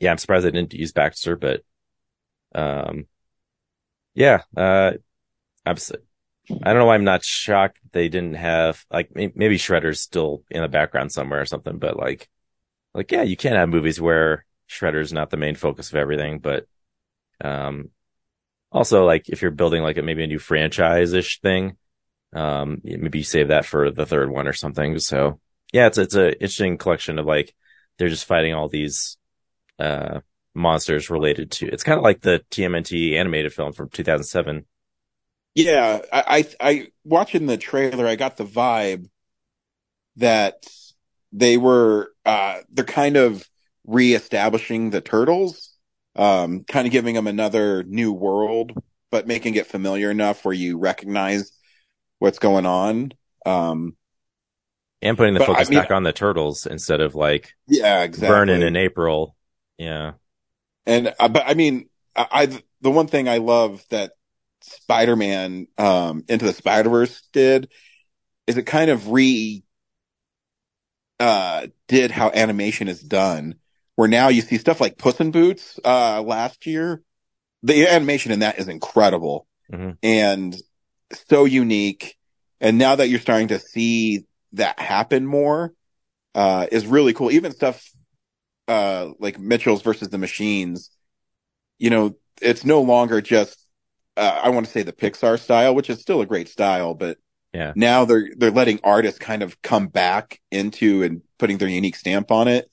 yeah, 0.00 0.10
I'm 0.10 0.18
surprised 0.18 0.46
they 0.46 0.50
didn't 0.50 0.74
use 0.74 0.92
Baxter, 0.92 1.36
but 1.36 1.62
um 2.54 3.06
yeah, 4.14 4.42
uh 4.56 4.92
I'm 5.66 5.76
s- 5.76 5.92
I 6.50 6.54
don't 6.72 6.78
know 6.78 6.86
why 6.86 6.96
I'm 6.96 7.04
not 7.04 7.24
shocked 7.24 7.78
they 7.92 8.08
didn't 8.10 8.34
have 8.36 8.84
like 8.92 9.14
may- 9.16 9.32
maybe 9.34 9.58
Shredder's 9.58 10.00
still 10.00 10.44
in 10.50 10.62
the 10.62 10.68
background 10.68 11.12
somewhere 11.12 11.40
or 11.42 11.46
something, 11.46 11.78
but 11.78 11.96
like 11.98 12.28
like 12.94 13.12
yeah, 13.12 13.22
you 13.22 13.36
can't 13.36 13.56
have 13.56 13.68
movies 13.70 14.00
where 14.00 14.46
Shredder's 14.70 15.12
not 15.12 15.30
the 15.30 15.36
main 15.38 15.56
focus 15.56 15.90
of 15.90 15.96
everything, 15.96 16.40
but 16.40 16.66
um 17.42 17.90
also 18.72 19.06
like 19.06 19.28
if 19.28 19.42
you're 19.42 19.50
building 19.52 19.82
like 19.82 19.98
a 19.98 20.02
maybe 20.02 20.24
a 20.24 20.28
new 20.28 20.38
franchise-ish 20.40 21.40
thing, 21.40 21.76
um 22.34 22.80
maybe 22.84 23.18
you 23.20 23.24
save 23.24 23.48
that 23.48 23.66
for 23.66 23.90
the 23.90 24.06
third 24.06 24.30
one 24.30 24.48
or 24.48 24.54
something 24.54 24.98
so 25.00 25.40
yeah 25.72 25.86
it's 25.86 25.98
it's 25.98 26.14
a 26.14 26.32
interesting 26.34 26.78
collection 26.78 27.18
of 27.18 27.26
like 27.26 27.54
they're 27.98 28.08
just 28.08 28.24
fighting 28.24 28.54
all 28.54 28.68
these 28.68 29.16
uh 29.78 30.20
monsters 30.54 31.10
related 31.10 31.50
to 31.50 31.66
it's 31.68 31.84
kind 31.84 31.98
of 31.98 32.04
like 32.04 32.22
the 32.22 32.44
TMNT 32.50 33.14
animated 33.16 33.52
film 33.52 33.72
from 33.72 33.90
2007 33.90 34.66
Yeah, 35.54 36.00
I, 36.12 36.44
I, 36.60 36.70
I 36.70 36.86
watching 37.04 37.46
the 37.46 37.58
trailer, 37.58 38.06
I 38.06 38.16
got 38.16 38.36
the 38.36 38.44
vibe 38.44 39.08
that 40.16 40.66
they 41.32 41.56
were, 41.56 42.12
uh, 42.24 42.58
they're 42.70 42.84
kind 42.84 43.16
of 43.16 43.46
reestablishing 43.86 44.90
the 44.90 45.00
turtles, 45.00 45.70
um, 46.16 46.64
kind 46.64 46.86
of 46.86 46.92
giving 46.92 47.14
them 47.14 47.26
another 47.26 47.82
new 47.84 48.12
world, 48.12 48.72
but 49.10 49.26
making 49.26 49.54
it 49.54 49.66
familiar 49.66 50.10
enough 50.10 50.44
where 50.44 50.54
you 50.54 50.78
recognize 50.78 51.52
what's 52.18 52.38
going 52.38 52.66
on. 52.66 53.12
Um, 53.46 53.96
and 55.02 55.16
putting 55.16 55.34
the 55.34 55.40
But, 55.40 55.50
I 55.50 55.54
focus 55.54 55.70
mean- 55.70 55.78
back 55.80 55.90
on 55.90 56.02
the 56.04 56.12
turtles 56.12 56.66
instead 56.66 57.00
of 57.00 57.14
like 57.14 57.52
yeah, 57.66 58.02
exactly. 58.02 58.28
Vernon 58.28 58.62
in 58.62 58.76
April 58.76 59.36
yeah 59.78 60.12
And 60.86 61.12
uh, 61.18 61.28
but 61.28 61.44
I 61.46 61.54
mean, 61.54 61.88
I, 62.16 62.26
I 62.30 62.46
the 62.80 62.90
one 62.90 63.06
thing 63.06 63.28
I 63.28 63.38
love 63.38 63.82
that 63.90 64.12
Spider-Man 64.62 65.66
um 65.78 66.24
into 66.28 66.44
the 66.44 66.52
Spider-Verse 66.52 67.22
did 67.32 67.70
is 68.46 68.56
it 68.56 68.62
kind 68.64 68.90
of 68.90 69.10
re 69.10 69.62
uh 71.20 71.66
did 71.88 72.10
how 72.10 72.30
animation 72.30 72.88
is 72.88 73.00
done 73.00 73.56
where 73.96 74.08
now 74.08 74.28
you 74.28 74.40
see 74.42 74.58
stuff 74.58 74.80
like 74.80 74.98
Puss 74.98 75.20
in 75.20 75.30
Boots 75.30 75.78
uh 75.84 76.22
last 76.22 76.66
year 76.66 77.02
the 77.62 77.86
animation 77.86 78.32
in 78.32 78.40
that 78.40 78.58
is 78.58 78.68
incredible 78.68 79.46
Mhm. 79.72 79.96
and 80.02 80.56
so 81.28 81.44
unique 81.44 82.16
and 82.60 82.78
now 82.78 82.96
that 82.96 83.08
you're 83.08 83.20
starting 83.20 83.48
to 83.48 83.58
see 83.58 84.24
that 84.54 84.78
happen 84.78 85.26
more 85.26 85.72
uh 86.34 86.66
is 86.72 86.86
really 86.86 87.12
cool 87.12 87.30
even 87.30 87.52
stuff 87.52 87.90
uh 88.68 89.08
like 89.18 89.38
Mitchell's 89.38 89.82
versus 89.82 90.08
the 90.08 90.18
Machines, 90.18 90.90
you 91.78 91.90
know, 91.90 92.16
it's 92.40 92.64
no 92.64 92.82
longer 92.82 93.20
just 93.20 93.58
uh, 94.16 94.40
I 94.44 94.50
want 94.50 94.66
to 94.66 94.72
say 94.72 94.82
the 94.82 94.92
Pixar 94.92 95.38
style, 95.38 95.74
which 95.74 95.88
is 95.88 96.00
still 96.00 96.20
a 96.20 96.26
great 96.26 96.48
style, 96.48 96.94
but 96.94 97.18
yeah 97.52 97.72
now 97.76 98.04
they're 98.06 98.30
they're 98.36 98.50
letting 98.50 98.80
artists 98.82 99.18
kind 99.18 99.42
of 99.42 99.60
come 99.62 99.88
back 99.88 100.40
into 100.50 101.02
and 101.02 101.22
putting 101.38 101.58
their 101.58 101.68
unique 101.68 101.96
stamp 101.96 102.30
on 102.30 102.48
it. 102.48 102.70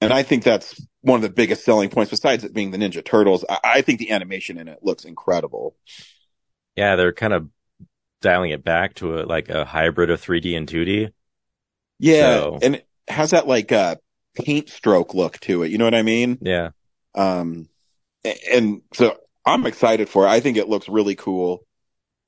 And 0.00 0.12
I 0.12 0.22
think 0.22 0.42
that's 0.42 0.80
one 1.02 1.16
of 1.16 1.22
the 1.22 1.30
biggest 1.30 1.64
selling 1.64 1.88
points, 1.90 2.10
besides 2.10 2.42
it 2.42 2.52
being 2.54 2.70
the 2.70 2.78
Ninja 2.78 3.04
Turtles. 3.04 3.44
I, 3.48 3.58
I 3.64 3.82
think 3.82 3.98
the 3.98 4.10
animation 4.10 4.58
in 4.58 4.68
it 4.68 4.80
looks 4.82 5.04
incredible. 5.04 5.76
yeah 6.76 6.96
they're 6.96 7.12
kind 7.12 7.32
of 7.32 7.48
dialing 8.22 8.52
it 8.52 8.64
back 8.64 8.94
to 8.94 9.20
a 9.20 9.26
like 9.26 9.50
a 9.50 9.64
hybrid 9.66 10.10
of 10.10 10.20
3D 10.22 10.56
and 10.56 10.66
2D 10.68 11.10
Yeah, 11.98 12.40
So- 12.40 12.58
and 12.62 12.76
it 12.76 12.88
has 13.08 13.32
that 13.32 13.46
like 13.46 13.72
uh 13.72 13.96
paint 14.34 14.70
stroke 14.70 15.12
look 15.14 15.38
to 15.40 15.62
it. 15.62 15.70
You 15.70 15.78
know 15.78 15.84
what 15.84 15.94
I 15.94 16.02
mean? 16.02 16.38
yeah 16.40 16.70
Um, 17.14 17.68
and 18.50 18.82
so 18.94 19.18
I'm 19.44 19.66
excited 19.66 20.08
for 20.08 20.24
it. 20.26 20.30
I 20.30 20.40
think 20.40 20.56
it 20.56 20.68
looks 20.68 20.88
really 20.88 21.16
cool. 21.16 21.66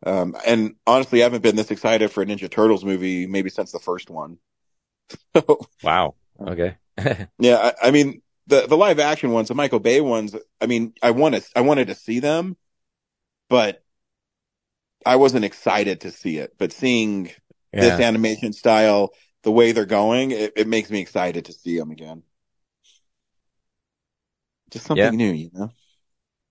Um, 0.04 0.37
and 0.46 0.74
honestly, 0.87 1.22
I 1.22 1.24
haven't 1.24 1.42
been 1.42 1.57
this 1.57 1.70
excited 1.70 2.11
for 2.11 2.22
a 2.22 2.26
Ninja 2.26 2.50
Turtles 2.50 2.85
movie 2.85 3.26
maybe 3.26 3.48
since 3.50 3.72
the 3.72 3.78
first 3.78 4.11
one. 4.11 4.38
So, 5.37 5.61
wow 5.83 6.14
okay 6.40 6.76
yeah, 7.38 7.72
I, 7.83 7.88
I 7.88 7.90
mean, 7.90 8.22
the, 8.46 8.66
the 8.66 8.76
live 8.76 8.98
action 8.98 9.33
ones, 9.33 9.48
the 9.48 9.54
Michael 9.54 9.80
Bay 9.80 10.00
ones, 10.00 10.35
I 10.61 10.66
mean, 10.66 10.94
I 11.02 11.11
want 11.12 11.35
to, 11.35 11.42
I 11.54 11.61
wanted 11.61 11.88
to 11.88 11.94
see 11.94 12.20
them, 12.20 12.57
but 13.50 13.84
I 15.07 15.17
wasn't 15.17 15.45
excited 15.45 16.01
to 16.03 16.11
see 16.11 16.38
it. 16.38 16.55
But 16.59 16.73
seeing 16.73 17.31
this 17.79 17.99
animation 18.01 18.53
style 18.53 19.14
the 19.43 19.53
way 19.53 19.73
they're 19.73 19.87
going, 19.87 20.31
it, 20.33 20.53
it 20.57 20.69
makes 20.69 20.90
me 20.90 21.01
excited 21.01 21.47
to 21.47 21.53
see 21.53 21.79
them 21.79 21.90
again. 21.90 22.23
Just 24.71 24.85
something 24.87 25.11
Yeah. 25.11 25.17
new, 25.17 25.33
you 25.33 25.51
know. 25.55 25.71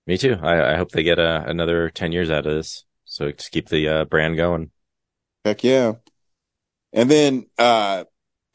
Me 0.07 0.17
too. 0.17 0.37
I, 0.41 0.73
I 0.73 0.77
hope 0.77 0.91
they 0.91 1.03
get 1.03 1.19
uh, 1.19 1.43
another 1.45 1.89
10 1.89 2.11
years 2.13 2.29
out 2.29 2.45
of 2.45 2.53
this. 2.55 2.85
So 3.05 3.31
to 3.31 3.51
keep 3.51 3.67
the 3.69 3.87
uh, 3.87 4.05
brand 4.05 4.37
going. 4.37 4.71
Heck 5.45 5.63
yeah. 5.63 5.93
And 6.93 7.09
then 7.11 7.47
uh 7.57 8.05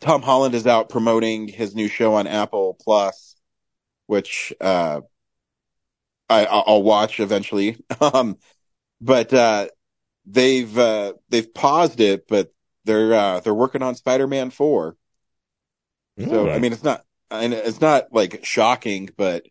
Tom 0.01 0.23
Holland 0.23 0.55
is 0.55 0.67
out 0.67 0.91
promoting 0.91 1.49
his 1.49 1.75
new 1.75 1.89
show 1.89 2.15
on 2.15 2.27
Apple 2.27 2.75
Plus, 2.81 3.37
which 4.07 4.53
uh 4.61 5.03
I 6.29 6.45
I'll 6.47 6.65
I'll 6.67 6.83
watch 6.83 7.21
eventually. 7.21 7.77
Um 8.01 8.39
but 9.01 9.33
uh 9.35 9.69
they've 10.31 10.79
uh 10.79 11.15
they've 11.29 11.53
paused 11.53 12.01
it, 12.01 12.29
but 12.29 12.53
they're 12.85 13.15
uh 13.15 13.41
they're 13.41 13.55
working 13.55 13.83
on 13.83 13.95
Spider-Man 13.95 14.51
4. 14.51 14.97
So 16.29 16.51
I 16.51 16.59
mean 16.59 16.73
it's 16.73 16.83
not 16.85 17.05
and 17.31 17.55
it's 17.55 17.81
not 17.81 18.13
like 18.13 18.45
shocking, 18.45 19.11
but 19.17 19.45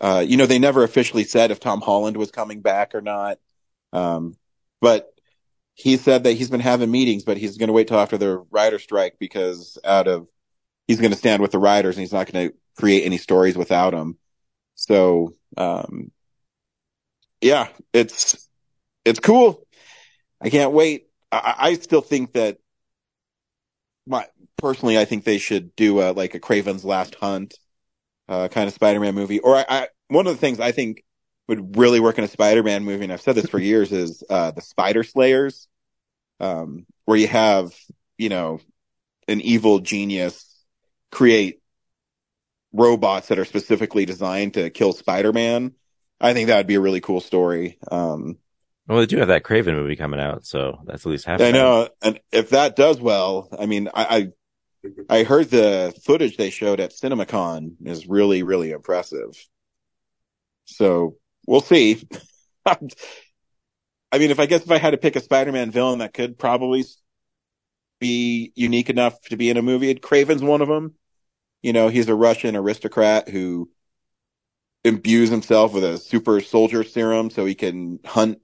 uh 0.00 0.24
you 0.26 0.36
know 0.36 0.46
they 0.46 0.58
never 0.58 0.84
officially 0.84 1.24
said 1.24 1.50
if 1.50 1.60
Tom 1.60 1.80
Holland 1.80 2.16
was 2.16 2.30
coming 2.30 2.62
back 2.62 2.94
or 2.94 3.00
not. 3.02 3.38
Um 3.92 4.36
but 4.80 5.08
he 5.74 5.96
said 5.96 6.24
that 6.24 6.32
he's 6.34 6.50
been 6.50 6.60
having 6.60 6.90
meetings, 6.90 7.24
but 7.24 7.36
he's 7.36 7.56
going 7.56 7.68
to 7.68 7.72
wait 7.72 7.88
till 7.88 7.98
after 7.98 8.18
the 8.18 8.38
writer 8.50 8.78
strike 8.78 9.16
because 9.18 9.78
out 9.84 10.06
of 10.08 10.28
he's 10.86 11.00
going 11.00 11.12
to 11.12 11.18
stand 11.18 11.40
with 11.40 11.52
the 11.52 11.58
writers 11.58 11.96
and 11.96 12.02
he's 12.02 12.12
not 12.12 12.30
going 12.30 12.48
to 12.50 12.54
create 12.76 13.04
any 13.04 13.18
stories 13.18 13.56
without 13.56 13.90
them. 13.92 14.18
So, 14.74 15.34
um, 15.56 16.10
yeah, 17.40 17.68
it's 17.92 18.48
it's 19.04 19.20
cool. 19.20 19.66
I 20.42 20.50
can't 20.50 20.72
wait. 20.72 21.06
I, 21.30 21.54
I 21.58 21.74
still 21.74 22.00
think 22.00 22.32
that 22.32 22.58
my 24.06 24.26
personally, 24.58 24.98
I 24.98 25.04
think 25.04 25.24
they 25.24 25.38
should 25.38 25.74
do 25.76 26.00
a 26.00 26.12
like 26.12 26.34
a 26.34 26.40
Kraven's 26.40 26.84
Last 26.84 27.14
Hunt 27.14 27.54
uh, 28.28 28.48
kind 28.48 28.68
of 28.68 28.74
Spider-Man 28.74 29.14
movie. 29.14 29.40
Or 29.40 29.56
I, 29.56 29.64
I 29.68 29.88
one 30.08 30.26
of 30.26 30.34
the 30.34 30.40
things 30.40 30.60
I 30.60 30.72
think 30.72 31.04
would 31.48 31.76
really 31.76 32.00
work 32.00 32.18
in 32.18 32.24
a 32.24 32.28
Spider-Man 32.28 32.84
movie, 32.84 33.04
and 33.04 33.12
I've 33.12 33.20
said 33.20 33.34
this 33.36 33.48
for 33.48 33.58
years, 33.58 33.92
is 33.92 34.22
uh, 34.28 34.50
the 34.50 34.60
Spider 34.60 35.04
Slayers, 35.04 35.68
um, 36.40 36.86
where 37.04 37.16
you 37.16 37.28
have 37.28 37.72
you 38.18 38.28
know 38.28 38.60
an 39.28 39.40
evil 39.40 39.78
genius 39.78 40.48
create 41.10 41.60
robots 42.72 43.28
that 43.28 43.38
are 43.38 43.44
specifically 43.44 44.06
designed 44.06 44.54
to 44.54 44.70
kill 44.70 44.92
Spider-Man. 44.92 45.72
I 46.20 46.32
think 46.34 46.48
that 46.48 46.56
would 46.56 46.66
be 46.66 46.76
a 46.76 46.80
really 46.80 47.00
cool 47.00 47.20
story. 47.20 47.78
Um, 47.90 48.38
Well, 48.86 48.98
they 48.98 49.06
do 49.06 49.18
have 49.18 49.28
that 49.28 49.44
Kraven 49.44 49.74
movie 49.74 49.96
coming 49.96 50.20
out. 50.20 50.44
So 50.44 50.80
that's 50.84 51.06
at 51.06 51.10
least 51.10 51.24
half. 51.24 51.40
I 51.40 51.52
know, 51.52 51.88
and 52.02 52.20
if 52.32 52.50
that 52.50 52.76
does 52.76 53.00
well, 53.00 53.48
I 53.56 53.66
mean, 53.66 53.88
I, 53.94 54.32
I, 55.08 55.18
I 55.20 55.22
heard 55.22 55.50
the 55.50 55.94
footage 56.04 56.36
they 56.36 56.50
showed 56.50 56.80
at 56.80 56.90
CinemaCon 56.92 57.76
is 57.84 58.08
really, 58.08 58.42
really 58.42 58.72
impressive. 58.72 59.30
So 60.64 61.16
we'll 61.46 61.60
see. 61.60 62.06
I 62.66 64.18
mean, 64.18 64.30
if 64.30 64.40
I 64.40 64.46
guess 64.46 64.62
if 64.62 64.70
I 64.70 64.78
had 64.78 64.90
to 64.90 64.98
pick 64.98 65.16
a 65.16 65.20
Spider-Man 65.20 65.70
villain 65.70 66.00
that 66.00 66.12
could 66.12 66.38
probably 66.38 66.84
be 68.00 68.52
unique 68.54 68.90
enough 68.90 69.20
to 69.22 69.36
be 69.36 69.48
in 69.48 69.56
a 69.56 69.62
movie, 69.62 69.94
Kraven's 69.94 70.42
one 70.42 70.60
of 70.60 70.68
them. 70.68 70.94
You 71.62 71.72
know, 71.72 71.88
he's 71.88 72.08
a 72.08 72.14
Russian 72.14 72.56
aristocrat 72.56 73.28
who 73.28 73.70
imbues 74.84 75.30
himself 75.30 75.72
with 75.72 75.84
a 75.84 75.98
super 75.98 76.40
soldier 76.40 76.82
serum 76.82 77.30
so 77.30 77.46
he 77.46 77.54
can 77.54 78.00
hunt 78.04 78.40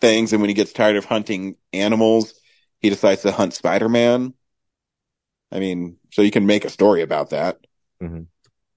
things. 0.00 0.32
And 0.32 0.40
when 0.40 0.48
he 0.48 0.54
gets 0.54 0.72
tired 0.72 0.96
of 0.96 1.04
hunting 1.04 1.56
animals, 1.72 2.34
he 2.80 2.90
decides 2.90 3.22
to 3.22 3.32
hunt 3.32 3.54
Spider-Man. 3.54 4.34
I 5.52 5.58
mean, 5.58 5.96
so 6.12 6.22
you 6.22 6.30
can 6.30 6.46
make 6.46 6.64
a 6.64 6.70
story 6.70 7.02
about 7.02 7.30
that, 7.30 7.58
Mhm. 8.00 8.26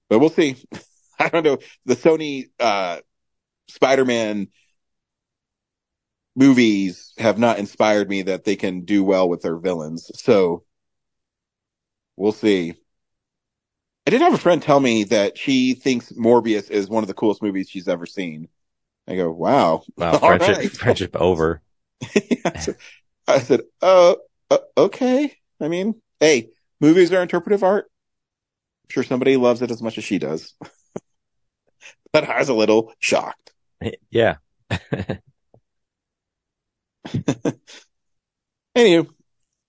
but 0.08 0.18
we'll 0.18 0.28
see. 0.28 0.56
I 1.18 1.28
don't 1.28 1.44
know. 1.44 1.58
The 1.86 1.94
Sony, 1.94 2.50
uh, 2.58 3.00
Spider-Man 3.68 4.48
movies 6.36 7.12
have 7.18 7.38
not 7.38 7.58
inspired 7.58 8.08
me 8.08 8.22
that 8.22 8.44
they 8.44 8.56
can 8.56 8.84
do 8.84 9.04
well 9.04 9.28
with 9.28 9.42
their 9.42 9.56
villains. 9.56 10.10
So 10.20 10.64
we'll 12.16 12.32
see. 12.32 12.74
I 14.06 14.10
did 14.10 14.20
have 14.20 14.34
a 14.34 14.38
friend 14.38 14.60
tell 14.60 14.80
me 14.80 15.04
that 15.04 15.38
she 15.38 15.74
thinks 15.74 16.12
Morbius 16.12 16.70
is 16.70 16.88
one 16.88 17.04
of 17.04 17.08
the 17.08 17.14
coolest 17.14 17.42
movies 17.42 17.70
she's 17.70 17.88
ever 17.88 18.04
seen. 18.04 18.48
I 19.06 19.16
go, 19.16 19.30
wow. 19.30 19.82
Wow, 19.96 20.18
friendship, 20.18 20.56
right. 20.56 20.70
friendship 20.70 21.16
over. 21.16 21.60
I 22.04 22.58
said- 22.58 22.76
I 23.26 23.38
said, 23.38 23.62
uh, 23.80 24.16
uh, 24.50 24.58
okay. 24.76 25.34
I 25.58 25.68
mean, 25.68 25.94
hey, 26.20 26.50
movies 26.78 27.10
are 27.10 27.22
interpretive 27.22 27.62
art. 27.62 27.86
I'm 28.84 28.90
sure 28.90 29.02
somebody 29.02 29.38
loves 29.38 29.62
it 29.62 29.70
as 29.70 29.80
much 29.82 29.96
as 29.96 30.04
she 30.04 30.18
does. 30.18 30.52
but 32.12 32.28
I 32.28 32.38
was 32.38 32.50
a 32.50 32.54
little 32.54 32.92
shocked. 32.98 33.52
Yeah. 34.10 34.36
Anywho, 38.76 39.08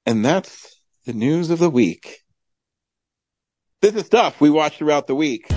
and 0.05 0.25
that's 0.25 0.81
the 1.05 1.13
news 1.13 1.49
of 1.49 1.59
the 1.59 1.69
week. 1.69 2.23
This 3.81 3.95
is 3.95 4.05
stuff 4.05 4.41
we 4.41 4.49
watched 4.49 4.79
throughout 4.79 5.07
the 5.07 5.15
week. 5.15 5.47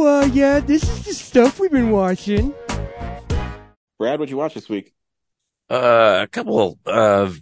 So, 0.00 0.06
uh, 0.06 0.24
yeah, 0.32 0.60
this 0.60 0.82
is 0.82 1.04
the 1.04 1.12
stuff 1.12 1.60
we've 1.60 1.70
been 1.70 1.90
watching. 1.90 2.54
Brad, 3.98 4.18
what'd 4.18 4.30
you 4.30 4.38
watch 4.38 4.54
this 4.54 4.66
week? 4.66 4.94
Uh, 5.68 6.20
a 6.22 6.26
couple 6.26 6.78
of, 6.86 7.36
a 7.36 7.40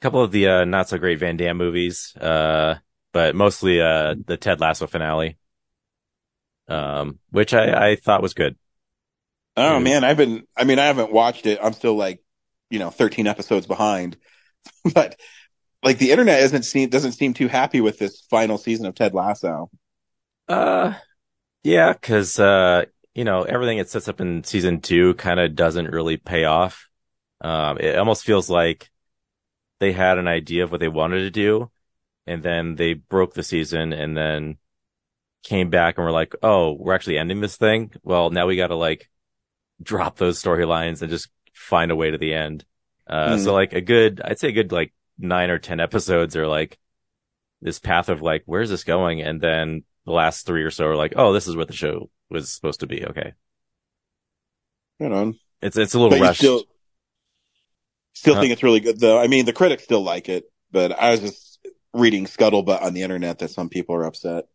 couple 0.00 0.22
of 0.22 0.30
the, 0.30 0.46
uh, 0.46 0.64
not 0.64 0.88
so 0.88 0.98
great 0.98 1.18
Van 1.18 1.36
Damme 1.36 1.56
movies, 1.56 2.14
uh, 2.16 2.76
but 3.12 3.34
mostly, 3.34 3.80
uh, 3.80 4.14
the 4.24 4.36
Ted 4.36 4.60
Lasso 4.60 4.86
finale, 4.86 5.36
um, 6.68 7.18
which 7.30 7.54
I, 7.54 7.90
I 7.90 7.96
thought 7.96 8.22
was 8.22 8.34
good. 8.34 8.56
Oh 9.56 9.80
Mm. 9.80 9.82
man, 9.82 10.04
I've 10.04 10.16
been, 10.16 10.46
I 10.56 10.62
mean, 10.62 10.78
I 10.78 10.86
haven't 10.86 11.12
watched 11.12 11.44
it. 11.44 11.58
I'm 11.60 11.72
still 11.72 11.96
like, 11.96 12.22
you 12.70 12.78
know, 12.78 12.90
13 12.90 13.26
episodes 13.26 13.66
behind, 13.66 14.16
but 14.94 15.18
like 15.82 15.98
the 15.98 16.12
internet 16.12 16.40
isn't 16.44 16.62
seem, 16.62 16.88
doesn't 16.88 17.12
seem 17.14 17.34
too 17.34 17.48
happy 17.48 17.80
with 17.80 17.98
this 17.98 18.20
final 18.30 18.58
season 18.58 18.86
of 18.86 18.94
Ted 18.94 19.12
Lasso. 19.12 19.70
Uh, 20.50 20.94
yeah, 21.64 21.94
cause, 21.94 22.38
uh, 22.40 22.84
you 23.14 23.24
know, 23.24 23.42
everything 23.44 23.78
it 23.78 23.90
sets 23.90 24.08
up 24.08 24.20
in 24.20 24.44
season 24.44 24.80
two 24.80 25.14
kind 25.14 25.40
of 25.40 25.54
doesn't 25.56 25.86
really 25.92 26.16
pay 26.16 26.44
off. 26.44 26.88
Um, 27.40 27.78
it 27.78 27.98
almost 27.98 28.24
feels 28.24 28.50
like 28.50 28.90
they 29.80 29.92
had 29.92 30.18
an 30.18 30.28
idea 30.28 30.64
of 30.64 30.72
what 30.72 30.80
they 30.80 30.88
wanted 30.88 31.20
to 31.20 31.30
do 31.32 31.70
and 32.26 32.42
then 32.42 32.76
they 32.76 32.94
broke 32.94 33.34
the 33.34 33.42
season 33.44 33.92
and 33.92 34.16
then 34.16 34.58
came 35.44 35.70
back 35.70 35.98
and 35.98 36.04
were 36.06 36.12
like, 36.12 36.34
Oh, 36.42 36.72
we're 36.74 36.94
actually 36.94 37.18
ending 37.18 37.40
this 37.40 37.56
thing. 37.56 37.92
Well, 38.04 38.30
now 38.30 38.46
we 38.46 38.56
got 38.56 38.68
to 38.68 38.76
like 38.76 39.10
drop 39.82 40.16
those 40.18 40.42
storylines 40.42 41.02
and 41.02 41.10
just 41.10 41.30
find 41.54 41.90
a 41.90 41.96
way 41.96 42.10
to 42.12 42.18
the 42.18 42.34
end. 42.34 42.64
Uh, 43.06 43.36
Hmm. 43.36 43.38
so 43.38 43.54
like 43.54 43.72
a 43.74 43.80
good, 43.82 44.20
I'd 44.24 44.38
say 44.40 44.48
a 44.48 44.52
good 44.52 44.72
like 44.72 44.94
nine 45.18 45.50
or 45.50 45.58
10 45.58 45.80
episodes 45.80 46.36
are 46.36 46.48
like 46.48 46.78
this 47.62 47.78
path 47.78 48.08
of 48.08 48.22
like, 48.22 48.42
where's 48.46 48.70
this 48.70 48.84
going? 48.84 49.22
And 49.22 49.40
then 49.40 49.84
the 50.06 50.12
last 50.12 50.46
three 50.46 50.62
or 50.64 50.70
so 50.70 50.86
are 50.86 50.96
like, 50.96 51.14
oh, 51.16 51.32
this 51.32 51.48
is 51.48 51.56
what 51.56 51.68
the 51.68 51.74
show 51.74 52.10
was 52.30 52.50
supposed 52.50 52.80
to 52.80 52.86
be. 52.86 53.04
Okay. 53.06 53.34
Right 54.98 55.12
on. 55.12 55.38
It's, 55.62 55.76
it's 55.76 55.94
a 55.94 55.98
little 55.98 56.14
But 56.14 56.18
rushed. 56.18 56.64
still, 56.64 56.66
still 58.14 58.34
Huh? 58.34 58.36
think 58.36 58.52
it's 58.52 58.62
really 58.62 58.80
good 58.80 59.00
though. 59.00 59.18
I 59.18 59.26
mean, 59.26 59.44
the 59.46 59.52
critics 59.52 59.84
still 59.84 60.02
like 60.02 60.28
it, 60.28 60.44
but 60.70 60.92
I 60.92 61.10
was 61.10 61.20
just 61.20 61.58
reading 61.92 62.26
scuttlebutt 62.26 62.82
on 62.82 62.94
the 62.94 63.02
internet 63.02 63.38
that 63.38 63.50
some 63.50 63.68
people 63.68 63.94
are 63.94 64.04
upset. 64.04 64.46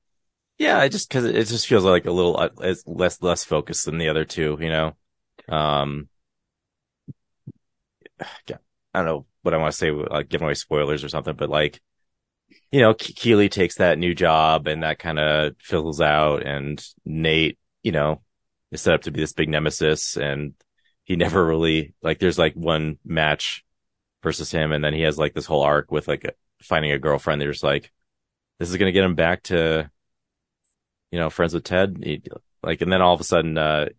Yeah, 0.58 0.78
I 0.80 0.88
just 0.88 1.10
cause 1.10 1.26
it 1.26 1.48
just 1.48 1.68
feels 1.68 1.84
like 1.84 2.06
a 2.06 2.12
little, 2.12 2.38
uh, 2.40 2.50
it's 2.62 2.84
less, 2.88 3.22
less 3.22 3.44
focused 3.44 3.86
than 3.86 3.98
the 3.98 4.08
other 4.10 4.24
two, 4.24 4.58
you 4.62 4.70
know? 4.70 4.96
Um, 5.50 6.10
yeah, 8.48 8.58
I 8.94 9.00
don't 9.00 9.06
know 9.06 9.26
what 9.42 9.54
I 9.54 9.58
want 9.58 9.72
to 9.74 9.78
say, 9.78 9.92
like 9.92 10.30
giving 10.30 10.46
away 10.46 10.54
spoilers 10.54 11.04
or 11.04 11.10
something, 11.10 11.36
but 11.36 11.50
like, 11.50 11.82
you 12.72 12.82
know, 12.82 12.94
Ke- 12.94 13.16
Keeley 13.16 13.50
takes 13.50 13.76
that 13.76 13.98
new 13.98 14.14
job 14.14 14.68
and 14.68 14.84
that 14.84 15.00
kind 15.00 15.20
of 15.20 15.56
fizzles 15.60 16.02
out 16.02 16.46
and 16.46 16.84
Nate, 17.06 17.58
you 17.84 17.92
know, 17.92 18.22
is 18.72 18.82
set 18.82 18.94
up 18.96 19.02
to 19.04 19.12
be 19.12 19.20
this 19.20 19.34
big 19.34 19.50
nemesis 19.50 20.18
and 20.18 20.54
he 21.04 21.16
never 21.16 21.46
really, 21.46 21.94
like, 22.02 22.20
there's 22.20 22.40
like 22.40 22.54
one 22.54 22.98
match 23.06 23.64
versus 24.24 24.52
him 24.52 24.72
and 24.72 24.84
then 24.84 24.94
he 24.94 25.02
has 25.02 25.18
like 25.18 25.34
this 25.34 25.46
whole 25.46 25.62
arc 25.62 25.92
with 25.92 26.08
like 26.08 26.36
finding 26.62 26.92
a 26.92 27.00
girlfriend. 27.00 27.42
There's 27.42 27.64
like, 27.64 27.92
this 28.60 28.70
is 28.70 28.78
going 28.78 28.88
to 28.88 28.94
get 28.94 29.04
him 29.04 29.16
back 29.16 29.44
to, 29.44 29.90
you 31.12 31.20
know, 31.20 31.30
friends 31.30 31.54
with 31.54 31.64
Ted. 31.64 31.98
He, 32.04 32.24
like, 32.64 32.82
and 32.82 32.92
then 32.92 33.02
all 33.02 33.14
of 33.14 33.22
a 33.22 33.26
sudden, 33.26 33.58
uh, 33.58 33.90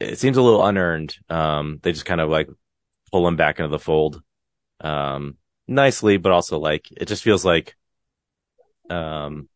it 0.00 0.18
seems 0.18 0.36
a 0.36 0.42
little 0.42 0.64
unearned. 0.64 1.16
Um, 1.28 1.80
they 1.82 1.92
just 1.92 2.06
kind 2.06 2.20
of 2.20 2.30
like 2.30 2.48
pull 3.10 3.26
him 3.26 3.36
back 3.36 3.58
into 3.58 3.68
the 3.68 3.78
fold, 3.78 4.22
um, 4.80 5.36
nicely, 5.68 6.16
but 6.16 6.32
also 6.32 6.58
like, 6.58 6.88
it 6.90 7.06
just 7.06 7.22
feels 7.22 7.44
like, 7.44 7.76
um, 8.90 9.48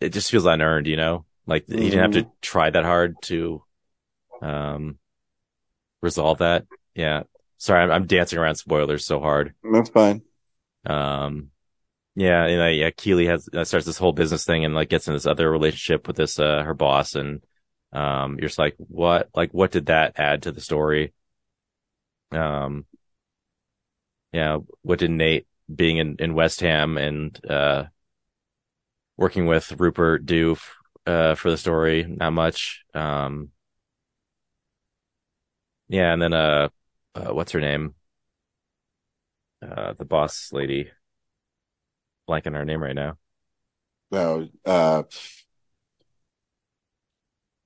it 0.00 0.10
just 0.10 0.30
feels 0.30 0.46
unearned, 0.46 0.86
you 0.86 0.96
know, 0.96 1.24
like 1.46 1.66
he 1.68 1.90
didn't 1.90 2.00
have 2.00 2.24
to 2.24 2.30
try 2.40 2.70
that 2.70 2.84
hard 2.84 3.16
to, 3.22 3.62
um, 4.40 4.98
resolve 6.00 6.38
that. 6.38 6.66
Yeah. 6.94 7.22
sorry, 7.62 7.82
I'm, 7.82 7.90
I'm 7.90 8.06
dancing 8.06 8.38
around 8.38 8.56
spoilers 8.56 9.06
so 9.06 9.20
hard. 9.20 9.54
That's 9.62 9.88
fine. 9.88 10.22
Um, 10.84 11.50
yeah, 12.16 12.48
you 12.48 12.56
know, 12.56 12.68
yeah, 12.68 12.90
Keeley 12.90 13.26
has 13.26 13.48
uh, 13.54 13.64
starts 13.64 13.86
this 13.86 13.98
whole 13.98 14.12
business 14.12 14.44
thing 14.44 14.64
and 14.64 14.74
like 14.74 14.88
gets 14.88 15.06
in 15.06 15.14
this 15.14 15.26
other 15.26 15.50
relationship 15.50 16.06
with 16.06 16.16
this 16.16 16.38
uh 16.38 16.62
her 16.62 16.74
boss, 16.74 17.14
and 17.14 17.42
um, 17.92 18.36
you're 18.38 18.48
just 18.48 18.58
like, 18.58 18.74
what? 18.78 19.30
Like, 19.34 19.52
what 19.54 19.70
did 19.70 19.86
that 19.86 20.18
add 20.18 20.42
to 20.42 20.52
the 20.52 20.60
story? 20.60 21.12
Um, 22.32 22.84
yeah, 24.32 24.58
what 24.82 24.98
did 24.98 25.10
Nate 25.10 25.46
being 25.74 25.96
in 25.98 26.16
in 26.18 26.34
West 26.34 26.60
Ham 26.60 26.96
and 26.98 27.38
uh 27.48 27.84
working 29.16 29.46
with 29.46 29.72
Rupert 29.78 30.26
do 30.26 30.52
f- 30.52 30.76
uh 31.06 31.34
for 31.34 31.50
the 31.50 31.56
story? 31.58 32.04
Not 32.04 32.32
much. 32.32 32.84
Um, 32.94 33.50
yeah, 35.88 36.12
and 36.12 36.22
then 36.22 36.32
uh, 36.32 36.68
uh 37.14 37.34
what's 37.34 37.52
her 37.52 37.60
name? 37.60 37.94
Uh, 39.62 39.92
the 39.94 40.04
boss 40.04 40.52
lady 40.52 40.90
blanking 42.28 42.54
her 42.54 42.64
name 42.64 42.82
right 42.82 42.94
now. 42.94 43.16
Oh, 44.10 44.48
uh, 44.66 45.04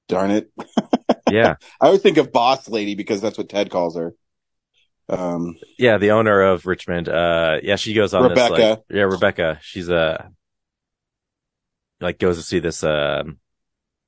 darn 0.09 0.31
it. 0.31 0.50
Yeah. 1.29 1.57
I 1.81 1.87
always 1.87 2.02
think 2.02 2.18
of 2.18 2.33
boss 2.33 2.68
lady 2.68 2.94
because 2.94 3.20
that's 3.20 3.37
what 3.37 3.48
Ted 3.48 3.70
calls 3.70 3.96
her. 3.96 4.14
Um, 5.09 5.57
Yeah, 5.79 5.99
the 5.99 6.11
owner 6.12 6.40
of 6.42 6.66
Richmond. 6.66 7.09
Uh, 7.09 7.59
yeah, 7.62 7.77
she 7.77 7.95
goes 7.95 8.12
on 8.14 8.29
this 8.29 8.51
like, 8.51 8.61
yeah, 8.90 9.03
Rebecca. 9.03 9.59
She's 9.62 9.88
uh 9.90 10.29
like 12.01 12.19
goes 12.19 12.37
to 12.37 12.42
see 12.42 12.59
this 12.59 12.83
um 12.85 13.38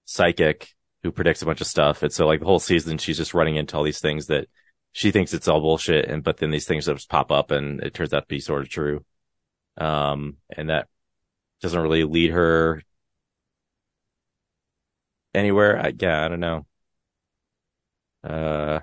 psychic 0.04 0.74
who 1.02 1.12
predicts 1.12 1.42
a 1.42 1.46
bunch 1.46 1.60
of 1.60 1.66
stuff. 1.66 2.02
And 2.02 2.12
so 2.12 2.26
like 2.26 2.40
the 2.40 2.46
whole 2.46 2.58
season, 2.58 2.98
she's 2.98 3.16
just 3.16 3.34
running 3.34 3.56
into 3.56 3.76
all 3.76 3.84
these 3.84 4.00
things 4.00 4.26
that 4.26 4.48
she 4.92 5.10
thinks 5.10 5.32
it's 5.32 5.46
all 5.48 5.60
bullshit. 5.60 6.06
And, 6.08 6.24
but 6.24 6.38
then 6.38 6.50
these 6.50 6.66
things 6.66 6.86
just 6.86 7.08
pop 7.08 7.30
up 7.30 7.50
and 7.50 7.80
it 7.80 7.94
turns 7.94 8.12
out 8.12 8.20
to 8.20 8.26
be 8.26 8.40
sort 8.40 8.62
of 8.62 8.68
true. 8.68 9.04
Um, 9.76 10.38
and 10.50 10.70
that 10.70 10.88
doesn't 11.60 11.80
really 11.80 12.04
lead 12.04 12.32
her 12.32 12.82
anywhere. 15.34 15.78
I, 15.78 15.92
yeah, 15.96 16.24
I 16.24 16.28
don't 16.28 16.40
know. 16.40 16.66
Uh, 18.24 18.80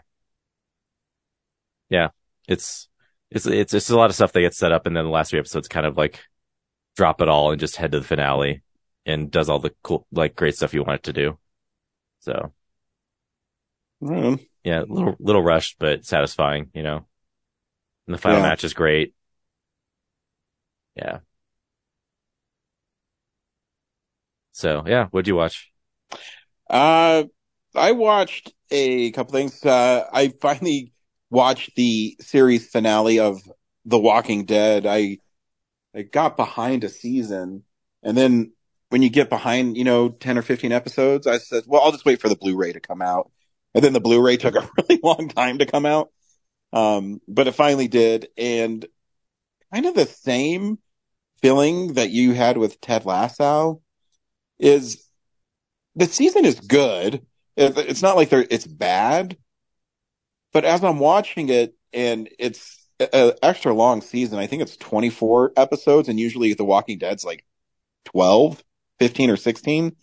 yeah, 1.95 2.09
it's, 2.47 2.87
it's, 3.31 3.45
it's, 3.47 3.73
it's 3.73 3.89
a 3.89 3.97
lot 3.97 4.09
of 4.09 4.15
stuff 4.15 4.31
that 4.33 4.41
gets 4.41 4.57
set 4.57 4.71
up. 4.71 4.85
And 4.85 4.95
then 4.95 5.05
the 5.05 5.11
last 5.11 5.29
three 5.31 5.39
episodes 5.39 5.67
kind 5.67 5.85
of 5.85 5.97
like 5.97 6.19
drop 6.97 7.21
it 7.21 7.29
all 7.29 7.51
and 7.51 7.59
just 7.59 7.77
head 7.77 7.91
to 7.93 7.99
the 7.99 8.05
finale 8.05 8.63
and 9.05 9.31
does 9.31 9.49
all 9.49 9.59
the 9.59 9.73
cool, 9.83 10.07
like 10.11 10.35
great 10.35 10.55
stuff 10.55 10.73
you 10.73 10.83
want 10.83 10.99
it 11.01 11.03
to 11.05 11.13
do. 11.13 11.37
So 12.21 12.53
mm, 14.01 14.35
yeah, 14.63 14.81
a 14.81 14.85
little, 14.85 15.15
little 15.19 15.43
rushed, 15.43 15.77
but 15.79 16.05
satisfying, 16.05 16.69
you 16.73 16.83
know, 16.83 17.05
and 18.07 18.13
the 18.13 18.19
final 18.19 18.39
Yeah. 18.39 18.41
match 18.41 18.63
is 18.63 18.73
great. 18.73 19.13
Yeah. 20.95 21.19
So 24.53 24.83
yeah, 24.87 25.07
what'd 25.09 25.27
you 25.27 25.35
watch? 25.35 25.71
uh, 26.69 27.23
I 27.75 27.91
watched 27.91 28.53
a 28.71 29.11
couple 29.11 29.33
things. 29.33 29.63
Uh, 29.65 30.07
I 30.11 30.29
finally 30.41 30.91
watched 31.35 31.75
the 31.75 32.17
series 32.21 32.67
finale 32.67 33.19
of 33.19 33.41
The 33.85 33.99
Walking 33.99 34.45
Dead. 34.45 34.85
I, 34.85 35.19
I 35.93 36.01
got 36.01 36.37
behind 36.37 36.83
a 36.83 36.89
season 36.89 37.63
and 38.05 38.15
then 38.15 38.53
when 38.89 39.01
you 39.01 39.09
get 39.09 39.29
behind, 39.29 39.75
you 39.75 39.83
know, 39.83 40.09
10 40.09 40.37
or 40.37 40.43
15 40.43 40.71
episodes, 40.71 41.25
I 41.27 41.39
said, 41.39 41.63
well, 41.65 41.81
I'll 41.81 41.91
just 41.91 42.05
wait 42.05 42.21
for 42.21 42.29
the 42.29 42.35
Blu-ray 42.35 42.73
to 42.73 42.79
come 42.79 43.01
out. 43.01 43.31
And 43.73 43.83
then 43.83 43.93
the 43.93 43.99
Blu-ray 43.99 44.37
took 44.37 44.55
a 44.55 44.69
really 44.77 45.01
long 45.03 45.27
time 45.27 45.57
to 45.57 45.65
come 45.65 45.85
out. 45.85 46.11
Um, 46.71 47.19
but 47.27 47.47
it 47.47 47.55
finally 47.55 47.87
did. 47.87 48.27
And 48.37 48.85
kind 49.73 49.87
of 49.87 49.95
the 49.95 50.05
same 50.05 50.77
feeling 51.41 51.93
that 51.93 52.11
you 52.11 52.33
had 52.33 52.57
with 52.57 52.79
Ted 52.79 53.05
Lasso 53.05 53.81
is 54.59 55.03
the 55.95 56.05
season 56.05 56.45
is 56.45 56.59
good. 56.59 57.25
It's 57.57 58.01
not 58.01 58.17
like 58.17 58.31
it's 58.31 58.67
bad, 58.67 59.37
but 60.55 60.63
as 60.63 60.85
I'm 60.85 60.99
watching 60.99 61.49
it 61.49 61.75
and 61.91 62.29
it's 62.39 62.87
an 62.97 63.33
extra 63.43 63.73
long 63.73 63.99
season, 63.99 64.39
I 64.39 64.47
think 64.47 64.61
it's 64.61 64.77
24 64.77 65.51
episodes 65.57 66.07
and 66.07 66.17
usually 66.17 66.53
The 66.53 66.63
Walking 66.63 66.97
Dead's 66.97 67.25
like 67.25 67.43
12, 68.05 68.63
15 68.99 69.29
or 69.31 69.35
16. 69.35 69.97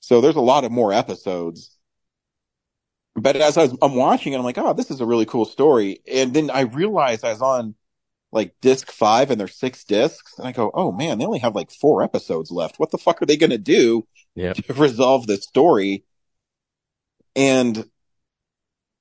So 0.00 0.20
there's 0.20 0.36
a 0.36 0.42
lot 0.42 0.64
of 0.64 0.72
more 0.72 0.92
episodes. 0.92 1.74
But 3.16 3.36
as 3.36 3.56
I 3.56 3.62
was, 3.62 3.78
I'm 3.80 3.94
watching 3.94 4.34
it, 4.34 4.36
I'm 4.36 4.44
like, 4.44 4.58
oh, 4.58 4.74
this 4.74 4.90
is 4.90 5.00
a 5.00 5.06
really 5.06 5.24
cool 5.24 5.46
story. 5.46 6.02
And 6.06 6.34
then 6.34 6.50
I 6.50 6.60
realized 6.60 7.24
I 7.24 7.30
was 7.30 7.40
on 7.40 7.74
like 8.30 8.54
disc 8.60 8.90
five 8.90 9.30
and 9.30 9.40
there's 9.40 9.54
six 9.54 9.84
discs. 9.84 10.38
And 10.38 10.46
I 10.46 10.52
go, 10.52 10.70
oh 10.74 10.92
man, 10.92 11.16
they 11.16 11.24
only 11.24 11.38
have 11.38 11.54
like 11.54 11.70
four 11.70 12.02
episodes 12.02 12.50
left. 12.50 12.78
What 12.78 12.90
the 12.90 12.98
fuck 12.98 13.22
are 13.22 13.26
they 13.26 13.38
going 13.38 13.48
to 13.48 13.56
do 13.56 14.06
Yeah. 14.34 14.52
to 14.52 14.74
resolve 14.74 15.26
this 15.26 15.44
story? 15.44 16.04
And 17.34 17.88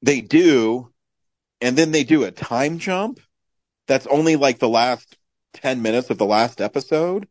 they 0.02 0.22
do. 0.22 0.92
And 1.62 1.78
then 1.78 1.92
they 1.92 2.04
do 2.04 2.24
a 2.24 2.32
time 2.32 2.80
jump 2.80 3.20
that's 3.88 4.08
only 4.08 4.36
like 4.36 4.60
the 4.60 4.70
last 4.70 5.18
10 5.54 5.82
minutes 5.82 6.10
of 6.10 6.18
the 6.18 6.26
last 6.26 6.62
episode 6.62 7.28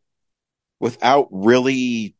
without 0.79 1.27
really, 1.31 2.15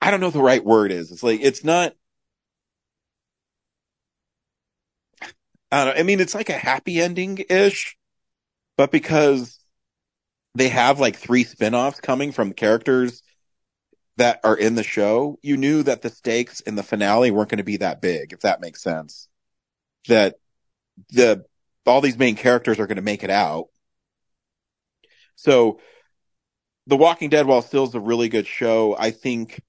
I 0.00 0.10
don't 0.10 0.20
know 0.20 0.30
the 0.30 0.40
right 0.42 0.64
word 0.64 0.92
is. 0.92 1.10
It's 1.10 1.22
like, 1.22 1.40
it's 1.42 1.64
not, 1.64 1.94
I 5.70 5.84
don't 5.84 5.94
know. 5.94 6.00
I 6.00 6.04
mean, 6.04 6.20
it's 6.20 6.34
like 6.34 6.48
a 6.50 6.52
happy 6.58 7.00
ending 7.00 7.38
ish, 7.48 7.96
but 8.76 8.90
because 8.90 9.58
they 10.54 10.68
have 10.68 11.00
like 11.00 11.16
three 11.16 11.44
spin-offs 11.44 12.00
coming 12.00 12.32
from 12.32 12.52
characters 12.52 13.22
that 14.16 14.40
are 14.44 14.56
in 14.56 14.74
the 14.74 14.82
show, 14.82 15.38
you 15.42 15.56
knew 15.56 15.82
that 15.82 16.02
the 16.02 16.10
stakes 16.10 16.60
in 16.60 16.76
the 16.76 16.82
finale 16.82 17.30
weren't 17.30 17.50
going 17.50 17.58
to 17.58 17.64
be 17.64 17.78
that 17.78 18.00
big, 18.00 18.32
if 18.32 18.40
that 18.40 18.60
makes 18.60 18.82
sense. 18.82 19.28
That 20.08 20.36
the, 21.10 21.44
all 21.86 22.00
these 22.00 22.18
main 22.18 22.36
characters 22.36 22.78
are 22.78 22.86
going 22.86 22.96
to 22.96 23.02
make 23.02 23.24
it 23.24 23.30
out. 23.30 23.66
So 25.36 25.80
The 26.86 26.96
Walking 26.96 27.30
Dead, 27.30 27.46
while 27.46 27.62
still 27.62 27.84
is 27.84 27.94
a 27.94 28.00
really 28.00 28.28
good 28.28 28.46
show, 28.46 28.96
I 28.98 29.10
think 29.10 29.60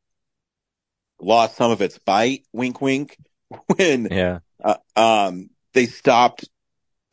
lost 1.19 1.55
some 1.55 1.71
of 1.71 1.81
its 1.81 1.97
bite, 1.97 2.43
wink, 2.53 2.81
wink, 2.81 3.17
when 3.75 4.10
Yeah. 4.12 4.39
uh, 4.63 4.77
um, 4.95 5.49
they 5.73 5.86
stopped 5.88 6.47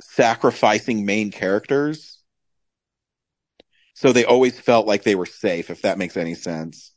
sacrificing 0.00 1.06
main 1.06 1.30
characters. 1.30 2.18
So 3.94 4.12
they 4.12 4.24
always 4.24 4.58
felt 4.58 4.86
like 4.86 5.02
they 5.04 5.14
were 5.14 5.26
safe, 5.26 5.70
if 5.70 5.82
that 5.82 5.98
makes 5.98 6.16
any 6.16 6.34
sense. 6.34 6.91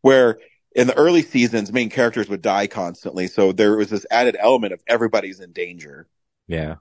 Where 0.00 0.38
in 0.74 0.86
the 0.86 0.96
early 0.96 1.22
seasons, 1.22 1.72
main 1.72 1.90
characters 1.90 2.28
would 2.28 2.42
die 2.42 2.66
constantly. 2.66 3.26
So 3.26 3.52
there 3.52 3.76
was 3.76 3.90
this 3.90 4.06
added 4.10 4.36
element 4.38 4.72
of 4.72 4.80
everybody's 4.86 5.40
in 5.40 5.52
danger. 5.52 6.06
Yeah. 6.46 6.76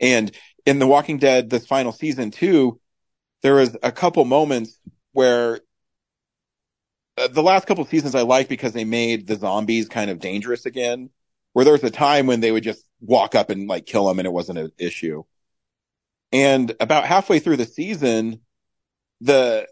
And 0.00 0.32
in 0.66 0.78
The 0.78 0.86
Walking 0.86 1.18
Dead, 1.18 1.50
this 1.50 1.66
final 1.66 1.92
season 1.92 2.30
too, 2.30 2.80
there 3.42 3.54
was 3.54 3.76
a 3.82 3.92
couple 3.92 4.24
moments 4.24 4.78
where 5.12 5.60
uh, 7.16 7.28
the 7.28 7.42
last 7.42 7.66
couple 7.66 7.84
seasons 7.84 8.14
I 8.14 8.22
liked 8.22 8.48
because 8.48 8.72
they 8.72 8.84
made 8.84 9.26
the 9.26 9.36
zombies 9.36 9.88
kind 9.88 10.10
of 10.10 10.18
dangerous 10.18 10.66
again. 10.66 11.10
Where 11.52 11.64
there 11.64 11.72
was 11.72 11.84
a 11.84 11.90
time 11.90 12.26
when 12.26 12.40
they 12.40 12.50
would 12.50 12.64
just 12.64 12.84
walk 13.00 13.36
up 13.36 13.48
and 13.50 13.68
like 13.68 13.86
kill 13.86 14.06
them 14.06 14.18
and 14.18 14.26
it 14.26 14.32
wasn't 14.32 14.58
an 14.58 14.72
issue. 14.76 15.22
And 16.32 16.74
about 16.80 17.04
halfway 17.04 17.38
through 17.38 17.58
the 17.58 17.64
season, 17.64 18.40
the, 19.20 19.68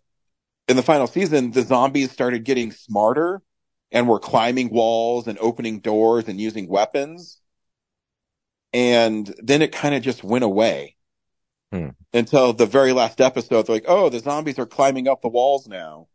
in 0.68 0.76
the 0.76 0.82
final 0.82 1.06
season, 1.06 1.50
the 1.50 1.62
zombies 1.62 2.10
started 2.10 2.44
getting 2.44 2.72
smarter 2.72 3.42
and 3.90 4.08
were 4.08 4.18
climbing 4.18 4.70
walls 4.70 5.26
and 5.28 5.38
opening 5.38 5.80
doors 5.80 6.28
and 6.28 6.40
using 6.40 6.68
weapons. 6.68 7.40
And 8.72 9.32
then 9.42 9.60
it 9.62 9.72
kind 9.72 9.94
of 9.94 10.02
just 10.02 10.24
went 10.24 10.44
away 10.44 10.96
Hmm. 11.72 11.90
until 12.12 12.52
the 12.52 12.66
very 12.66 12.92
last 12.92 13.20
episode. 13.20 13.66
They're 13.66 13.76
like, 13.76 13.84
oh, 13.88 14.08
the 14.08 14.20
zombies 14.20 14.58
are 14.58 14.66
climbing 14.66 15.08
up 15.08 15.22
the 15.22 15.28
walls 15.28 15.66
now. 15.68 16.08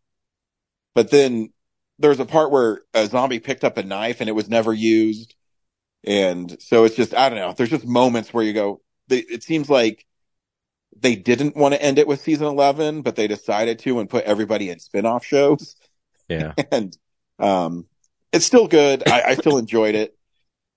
But 0.96 1.12
then 1.12 1.54
there's 2.00 2.20
a 2.20 2.26
part 2.26 2.52
where 2.52 2.82
a 2.94 3.08
zombie 3.08 3.40
picked 3.40 3.64
up 3.64 3.78
a 3.78 3.84
knife 3.84 4.22
and 4.22 4.30
it 4.30 4.34
was 4.34 4.50
never 4.50 4.74
used. 4.74 5.36
And 6.04 6.62
so 6.62 6.84
it's 6.86 6.96
just, 6.96 7.14
I 7.14 7.30
don't 7.30 7.40
know. 7.40 7.54
There's 7.54 7.70
just 7.70 7.86
moments 7.86 8.34
where 8.34 8.44
you 8.44 8.54
go, 8.54 8.82
it 9.10 9.44
seems 9.44 9.70
like 9.70 10.06
they 11.00 11.16
didn't 11.16 11.56
want 11.56 11.74
to 11.74 11.82
end 11.82 12.00
it 12.00 12.08
with 12.08 12.22
season 12.22 12.48
11, 12.48 13.02
but 13.02 13.16
they 13.16 13.28
decided 13.28 13.80
to 13.80 14.00
and 14.00 14.10
put 14.10 14.26
everybody 14.26 14.70
in 14.70 14.80
spin-off 14.80 15.26
shows. 15.26 15.76
Yeah. 16.28 16.54
and, 16.72 16.98
um, 17.40 17.86
it's 18.32 18.46
still 18.46 18.68
good. 18.68 19.08
I, 19.08 19.22
I 19.22 19.36
still 19.36 19.58
enjoyed 19.58 19.96
it. 19.96 20.18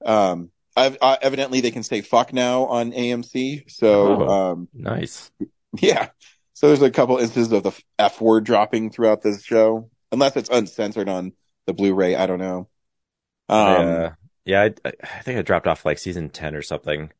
Um, 0.04 0.50
I've, 0.76 0.96
uh, 1.00 1.16
evidently 1.20 1.60
they 1.60 1.70
can 1.72 1.82
say 1.82 2.00
fuck 2.00 2.32
now 2.32 2.66
on 2.66 2.92
AMC. 2.92 3.70
So, 3.70 4.22
Oh. 4.22 4.28
um, 4.52 4.68
Nice. 4.72 5.30
yeah. 5.80 6.08
So 6.54 6.68
there's 6.68 6.82
a 6.82 6.90
couple 6.90 7.16
instances 7.18 7.52
of 7.52 7.62
the 7.62 7.72
F 7.98 8.20
word 8.20 8.44
dropping 8.44 8.90
throughout 8.90 9.22
this 9.22 9.42
show, 9.42 9.90
unless 10.12 10.36
it's 10.36 10.50
uncensored 10.50 11.08
on 11.08 11.32
the 11.66 11.72
Blu-ray. 11.72 12.14
I 12.14 12.26
don't 12.26 12.38
know. 12.38 12.68
Um, 13.48 13.86
uh, 14.04 14.10
Yeah, 14.44 14.62
I, 14.62 14.74
I 14.88 14.92
I 15.02 15.22
think 15.22 15.38
I 15.38 15.42
dropped 15.42 15.66
off 15.66 15.84
like 15.84 15.98
season 15.98 16.28
10 16.30 16.54
or 16.54 16.62
something. 16.62 17.10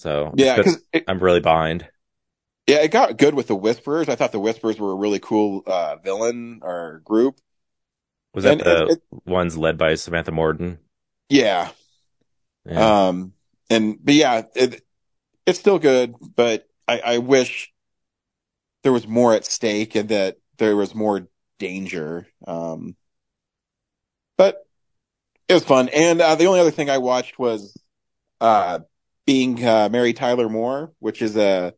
So 0.00 0.32
Yeah, 0.34 0.56
it's 0.56 0.64
'cause 0.64 0.76
good- 0.76 0.84
it- 0.94 1.04
I'm 1.08 1.18
really 1.22 1.40
behind. 1.40 1.86
Yeah, 2.66 2.78
it 2.78 2.88
got 2.90 3.18
good 3.18 3.34
with 3.34 3.48
the 3.48 3.54
Whisperers. 3.54 4.08
I 4.08 4.14
thought 4.14 4.32
the 4.32 4.40
Whisperers 4.40 4.78
were 4.80 4.92
a 4.92 4.96
really 4.96 5.18
cool 5.18 5.62
uh, 5.66 5.96
villain 5.96 6.60
or 6.62 7.02
group. 7.04 7.38
Was 8.32 8.44
that 8.44 8.52
And 8.52 8.60
the 8.62 8.86
it- 8.92 9.02
ones 9.26 9.58
led 9.58 9.76
by 9.76 9.94
Samantha 9.96 10.32
Morton? 10.32 10.78
Yeah. 11.28 11.70
Yeah. 12.64 13.08
Um, 13.08 13.34
and 13.68 13.98
but 14.02 14.14
yeah, 14.14 14.42
it, 14.54 14.82
it's 15.44 15.58
still 15.58 15.78
good, 15.78 16.14
but 16.34 16.66
I, 16.88 17.00
I 17.00 17.18
wish 17.18 17.70
there 18.82 18.92
was 18.92 19.06
more 19.06 19.34
at 19.34 19.44
stake 19.44 19.96
and 19.96 20.08
that 20.08 20.38
there 20.56 20.76
was 20.76 20.94
more 20.94 21.28
danger. 21.58 22.26
Um, 22.46 22.96
but 24.38 24.66
it 25.46 25.52
was 25.54 25.64
fun. 25.64 25.90
And 25.90 26.22
uh, 26.22 26.36
the 26.36 26.46
only 26.46 26.60
other 26.60 26.70
thing 26.70 26.88
I 26.88 26.98
watched 26.98 27.38
was 27.38 27.76
uh, 28.40 28.78
being 29.30 29.64
uh, 29.64 29.88
Mary 29.92 30.12
Tyler 30.12 30.48
Moore, 30.48 30.92
which 30.98 31.22
is 31.22 31.36
a 31.36 31.72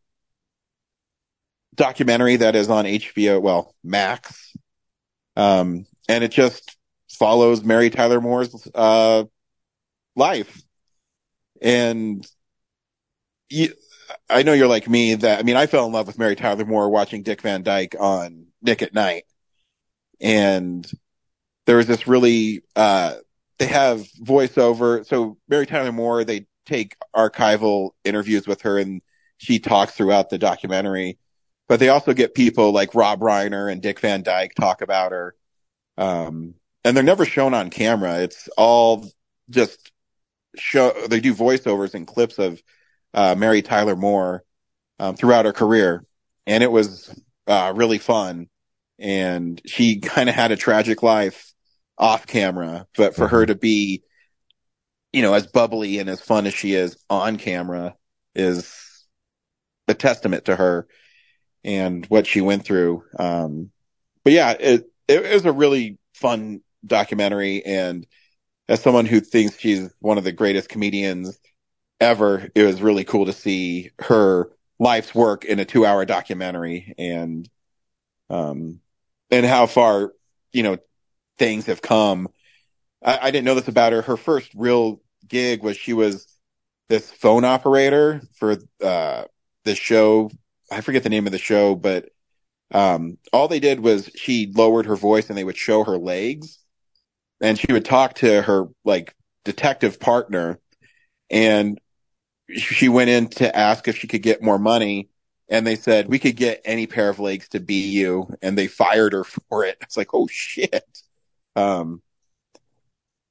documentary 1.75 2.37
that 2.37 2.57
is 2.57 2.71
on 2.71 2.87
HBO, 2.87 3.43
well, 3.43 3.75
Max. 3.85 4.57
Um, 5.37 5.85
and 6.09 6.25
it 6.25 6.31
just 6.31 6.79
follows 7.11 7.62
Mary 7.62 7.91
Tyler 7.91 8.23
Moore's 8.23 8.67
uh, 8.75 9.25
life. 10.17 10.62
And 11.61 12.27
you, 13.51 13.75
I 14.31 14.45
know 14.45 14.55
you're 14.55 14.67
like 14.67 14.88
me 14.88 15.17
that, 15.17 15.38
I 15.38 15.43
mean, 15.43 15.57
I 15.57 15.67
fell 15.67 15.85
in 15.85 15.93
love 15.93 16.07
with 16.07 16.19
Mary 16.19 16.37
Tyler 16.37 16.65
Moore 16.65 16.88
watching 16.88 17.23
Dick 17.23 17.43
Van 17.43 17.62
Dyke 17.62 17.97
on 18.01 18.47
Nick 18.62 18.81
at 18.81 18.95
Night. 18.95 19.25
And 20.23 20.91
there 21.67 21.77
was 21.77 21.87
this 21.87 22.09
really, 22.09 22.62
uh, 22.77 23.17
they 23.59 23.67
have 23.67 24.09
voiceover. 24.23 25.05
So 25.07 25.37
Mary 25.51 25.67
Tyler 25.67 25.93
Moore, 25.93 26.25
they 26.25 26.47
take 26.66 26.96
archival 27.14 27.90
interviews 28.05 28.46
with 28.46 28.62
her 28.62 28.79
and 28.79 29.03
she 29.38 29.59
talks 29.59 29.94
throughout 29.94 30.31
the 30.31 30.38
documentary, 30.38 31.18
but 31.68 31.81
they 31.81 31.88
also 31.88 32.12
get 32.12 32.35
people 32.35 32.72
like 32.72 32.94
Rob 32.94 33.20
Reiner 33.20 33.70
and 33.70 33.83
Dick 33.83 33.98
Van 34.01 34.22
Dyke 34.22 34.55
talk 34.55 34.83
about 34.83 35.12
her. 35.12 35.35
Um, 35.98 36.55
and 36.85 36.96
they're 36.96 37.05
never 37.05 37.25
shown 37.25 37.55
on 37.55 37.70
camera. 37.70 38.20
It's 38.20 38.48
all 38.57 39.11
just 39.51 39.90
show, 40.57 40.92
they 41.09 41.20
do 41.20 41.35
voiceovers 41.35 41.94
and 41.94 42.07
clips 42.07 42.38
of, 42.38 42.62
uh, 43.14 43.35
Mary 43.37 43.62
Tyler 43.62 43.96
Moore, 43.96 44.44
um, 44.98 45.16
throughout 45.16 45.44
her 45.44 45.53
career. 45.53 46.05
And 46.46 46.62
it 46.62 46.70
was, 46.70 47.12
uh, 47.46 47.72
really 47.75 47.98
fun. 47.98 48.48
And 48.98 49.61
she 49.66 50.01
kind 50.01 50.29
of 50.29 50.35
had 50.35 50.53
a 50.53 50.57
tragic 50.57 51.03
life 51.03 51.53
off 51.98 52.27
camera, 52.27 52.87
but 52.96 53.16
for 53.16 53.27
her 53.29 53.44
to 53.44 53.55
be, 53.55 54.03
you 55.12 55.22
know, 55.22 55.35
as 55.35 55.46
bubbly 55.46 55.98
and 55.98 56.09
as 56.09 56.20
fun 56.20 56.46
as 56.46 56.55
she 56.55 56.75
is 56.75 56.96
on 57.11 57.37
camera 57.37 57.94
is 58.35 59.07
a 59.88 59.94
testament 59.94 60.46
to 60.46 60.57
her 60.57 60.87
and 61.64 62.07
what 62.07 62.27
she 62.27 62.40
went 62.40 62.64
through. 62.64 63.05
Um, 63.18 63.70
but 64.25 64.33
yeah, 64.33 64.53
it, 64.53 64.90
it 65.09 65.35
was 65.35 65.44
a 65.44 65.53
really 65.53 65.98
fun 66.14 66.62
documentary. 66.87 67.64
And 67.64 68.07
as 68.68 68.81
someone 68.81 69.07
who 69.07 69.20
thinks 69.20 69.59
she's 69.59 69.90
one 70.01 70.18
of 70.18 70.25
the 70.25 70.33
greatest 70.33 70.68
comedians 70.68 71.38
ever, 72.01 72.48
it 72.55 72.62
was 72.62 72.83
really 72.83 73.05
cool 73.05 73.27
to 73.27 73.33
see 73.33 73.90
her 74.01 74.51
life's 74.79 75.14
work 75.14 75.44
in 75.44 75.59
a 75.59 75.64
two 75.64 75.85
hour 75.85 76.05
documentary 76.05 76.94
and, 76.98 77.48
um, 78.31 78.81
and 79.31 79.44
how 79.44 79.66
far, 79.66 80.12
you 80.53 80.62
know, 80.62 80.79
things 81.38 81.66
have 81.66 81.83
come. 81.83 82.29
I, 83.05 83.18
I 83.22 83.31
didn't 83.31 83.44
know 83.44 83.55
this 83.55 83.68
about 83.68 83.92
her. 83.92 84.03
Her 84.03 84.16
first 84.16 84.51
real 84.55 85.02
gig 85.28 85.62
was 85.62 85.76
she 85.76 85.92
was 85.92 86.26
this 86.88 87.11
phone 87.11 87.44
operator 87.44 88.22
for, 88.35 88.56
uh, 88.82 89.24
the 89.64 89.74
show. 89.74 90.30
I 90.70 90.80
forget 90.80 91.02
the 91.02 91.08
name 91.08 91.26
of 91.26 91.32
the 91.32 91.38
show, 91.38 91.74
but, 91.74 92.08
um, 92.72 93.18
all 93.32 93.48
they 93.48 93.61
did 93.61 93.80
was 93.80 94.11
she 94.16 94.50
lowered 94.54 94.87
her 94.87 94.96
voice 94.96 95.28
and 95.28 95.37
they 95.37 95.44
would 95.44 95.56
show 95.56 95.85
her 95.85 95.98
legs. 95.98 96.58
And 97.40 97.58
she 97.58 97.72
would 97.72 97.85
talk 97.85 98.14
to 98.16 98.42
her 98.42 98.66
like 98.85 99.14
detective 99.44 100.00
partner. 100.00 100.58
And 101.30 101.78
she 102.56 102.88
went 102.88 103.11
in 103.11 103.28
to 103.28 103.56
ask 103.56 103.88
if 103.88 103.98
she 103.98 104.06
could 104.06 104.22
get 104.22 104.42
more 104.42 104.58
money. 104.58 105.11
And 105.48 105.66
they 105.66 105.76
said 105.76 106.08
we 106.08 106.18
could 106.18 106.37
get 106.37 106.62
any 106.64 106.87
pair 106.87 107.08
of 107.11 107.18
legs 107.20 107.48
to 107.50 107.61
be 107.61 107.90
you. 107.90 108.28
And 108.42 108.56
they 108.56 108.68
fired 108.68 109.12
her 109.12 109.24
for 109.24 109.64
it. 109.64 109.76
It's 109.82 109.96
like 109.96 110.14
oh 110.14 110.28
shit. 110.30 110.85
Um 111.56 112.02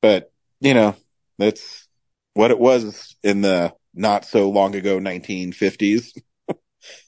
but 0.01 0.31
you 0.59 0.73
know 0.73 0.95
that's 1.37 1.87
what 2.33 2.51
it 2.51 2.59
was 2.59 3.15
in 3.23 3.41
the 3.41 3.73
not 3.93 4.25
so 4.25 4.49
long 4.49 4.75
ago 4.75 4.99
1950s 4.99 6.13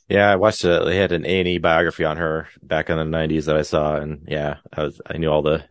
Yeah, 0.07 0.29
I 0.29 0.35
watched 0.35 0.63
it. 0.65 0.85
They 0.85 0.97
had 0.97 1.11
an 1.11 1.25
A 1.25 1.39
and 1.39 1.47
E 1.47 1.57
biography 1.57 2.03
on 2.03 2.17
her 2.17 2.47
back 2.61 2.89
in 2.89 2.97
the 2.97 3.03
'90s 3.03 3.45
that 3.45 3.55
I 3.57 3.61
saw, 3.63 3.95
and 3.95 4.25
yeah, 4.27 4.57
I 4.71 4.83
was 4.83 5.01
I 5.05 5.17
knew 5.17 5.29
all 5.29 5.41
the 5.41 5.67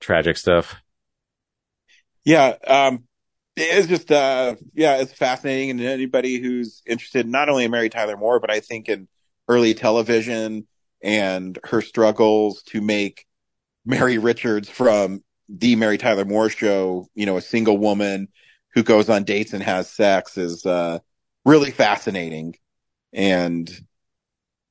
tragic 0.00 0.36
stuff. 0.36 0.76
yeah 2.24 2.54
um 2.66 3.04
it's 3.56 3.86
just 3.86 4.10
uh 4.12 4.54
yeah 4.74 4.96
it's 4.96 5.12
fascinating 5.12 5.70
and 5.70 5.80
anybody 5.80 6.38
who's 6.40 6.82
interested 6.86 7.26
not 7.26 7.48
only 7.48 7.64
in 7.64 7.70
mary 7.70 7.88
tyler 7.88 8.16
moore 8.16 8.40
but 8.40 8.50
i 8.50 8.60
think 8.60 8.88
in 8.88 9.08
early 9.48 9.74
television 9.74 10.66
and 11.02 11.58
her 11.64 11.80
struggles 11.80 12.62
to 12.62 12.80
make 12.80 13.26
mary 13.86 14.18
richards 14.18 14.70
from 14.70 15.22
the 15.48 15.76
mary 15.76 15.98
tyler 15.98 16.24
moore 16.24 16.48
show 16.50 17.06
you 17.14 17.26
know 17.26 17.36
a 17.36 17.42
single 17.42 17.78
woman 17.78 18.28
who 18.74 18.82
goes 18.82 19.08
on 19.08 19.24
dates 19.24 19.52
and 19.52 19.62
has 19.62 19.88
sex 19.90 20.36
is 20.36 20.66
uh 20.66 20.98
really 21.44 21.70
fascinating 21.70 22.54
and 23.12 23.70